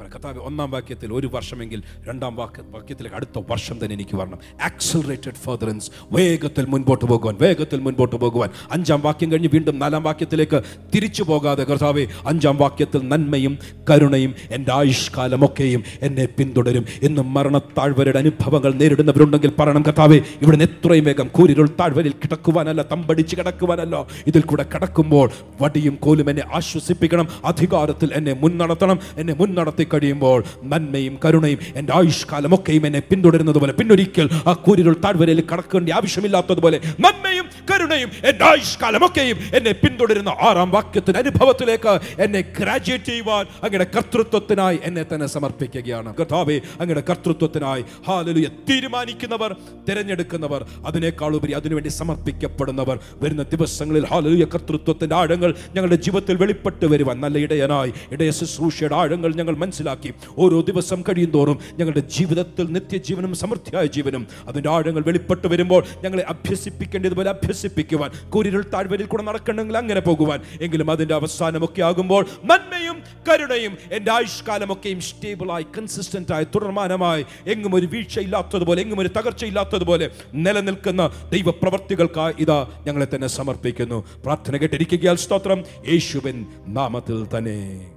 [0.08, 4.38] കർത്താവ് ഒന്നാം വാക്യത്തിൽ ഒരു വർഷമെങ്കിൽ രണ്ടാം വാക്യ വാക്യത്തിലേക്ക് അടുത്ത വർഷം തന്നെ എനിക്ക് വരണം.
[4.62, 8.50] ആക്സലറേറ്റഡ് ഫർദറൻസ് വേഗത്തിൽ മുൻപോട്ട് പോകുവാൻ വേഗത്തിൽ മുൻപോട്ട് പോകുവാൻ.
[8.70, 10.62] അഞ്ചാം വാക്യം കഴിഞ്ഞ് വീണ്ടും നാലാം വാക്യത്തിലേക്ക്
[10.94, 13.58] തിരിച്ചു പോകാതെ കർത്താവെ അഞ്ചാം വാക്യത്തിൽ നന്മയും
[13.90, 21.28] കരുണയും എന്റെ ആയുഷ്കാലമൊക്കെയും എന്നെ പിന്തുടരും ഇന്ന് മരണത്താഴ്വരുടെ അനുഭവങ്ങൾ നേരിടുന്നവരുണ്ടെങ്കിൽ പറയണം കർത്താവെ ഇവിടെ നിന്ന് എത്രയും വേഗം
[21.28, 24.06] കൂരിരുൾ താഴ്വരയിൽ കിടക്കുവാനല്ല തമ്പടിച്ച് കിടക്കുവാനല്ല.
[24.26, 25.30] ഇതിൽ കൂടെ കടക്കുമ്പോൾ
[25.60, 33.02] വടിയും കോലും എന്നെ ആശ്വസിപ്പിക്കണം അധികാരത്തിൽ എന്നെ മുൻനടത്തണം എന്നെ മുൻനടത്തി കഴിയുമ്പോൾ നന്മയും കരുണയും എന്റെ ആയുഷ്കാലമൊക്കെയും എന്നെ
[33.10, 40.70] പിന്തുടരുന്നത് പോലെ പിന്നൊരിക്കൽ ആ കൂരിരുൾ താഴ്വരയിൽ കടക്കേണ്ട ആവശ്യമില്ലാത്തതുപോലെ നന്മയും കരുണയും എന്റെ ആയുഷ്കാലമൊക്കെയും എന്നെ പിന്തുടരുന്ന ആറാം
[40.70, 46.10] വാക്യത്തിന്റെ അനുഭവത്തിലേക്ക് എന്നെ ഗ്രാജുവേറ്റ് ചെയ്യുവാൻ അങ്ങയുടെ കർത്തൃത്വത്തിനായി എന്നെ തന്നെ സമർപ്പിക്കുകയാണ്.
[46.14, 49.50] കഥാവേ അങ്ങയുടെ കർത്തൃത്വത്തിനായി ഹാലലുയ തീരുമാനിക്കുന്നവർ
[49.88, 57.38] തിരഞ്ഞെടുക്കുന്നവർ അതിനേക്കാൾ ഉപരി അതിനുവേണ്ടി സമർപ്പിക്കപ്പെടുന്നവർ വരുന്ന ദിവസങ്ങളിൽ ഹാലലുയ കർത്തൃത്വത്തിന്റെ ആഴങ്ങൾ ഞങ്ങളുടെ ജീവിതത്തിൽ വെളിപ്പെട്ട് വരുവാൻ നല്ല
[57.38, 59.54] ഇടയനായി ഇടയ ശുശ്രൂഷയുടെ ആഴങ്ങൾ ഞങ്ങൾ
[59.84, 60.10] മനസ്സിലാക്കി.
[60.38, 68.10] ഓരോ ദിവസം കഴിയുന്തോറും ഞങ്ങളുടെ ജീവിതത്തിൽ നിത്യജീവനും സമൃദ്ധിയായ ജീവനും അതിന്റെ ആഴങ്ങൾ വെളിപ്പെട്ട് വരുമ്പോൾ ഞങ്ങളെ അഭ്യസിപ്പിക്കേണ്ടതുപോലെ അഭ്യസിപ്പിക്കുവാൻ
[68.30, 70.40] കൂരിരുൾ താഴ്വരയിൽ കൂടെ നടക്കണമെങ്കിൽ അങ്ങനെ പോകുവാൻ.
[70.62, 79.00] എങ്കിലും അതിന്റെ അവസാനമൊക്കെ ആകുമ്പോൾ നന്മയും കരുണയും എന്റെ ആയുഷ്കാലമൊക്കെയും സ്റ്റേബിളായി കൺസിസ്റ്റന്റായി തുടർമാനമായി എങ്ങും ഒരു വീഴ്ചയില്ലാത്തതുപോലെ എങ്ങും
[79.00, 84.04] ഒരു തകർച്ചയില്ലാത്തതുപോലെ നിലനിൽക്കുന്ന ദൈവപ്രവർത്തികൾക്കായി ഇതാ ഞങ്ങളെ തന്നെ സമർപ്പിക്കുന്നു.
[84.24, 85.64] പ്രാർത്ഥന കേട്ടിരിക്കുകയാൽ സ്തോത്രം.
[85.92, 87.93] യേശുവിൻ നാമത്തിൽ തന്നെ.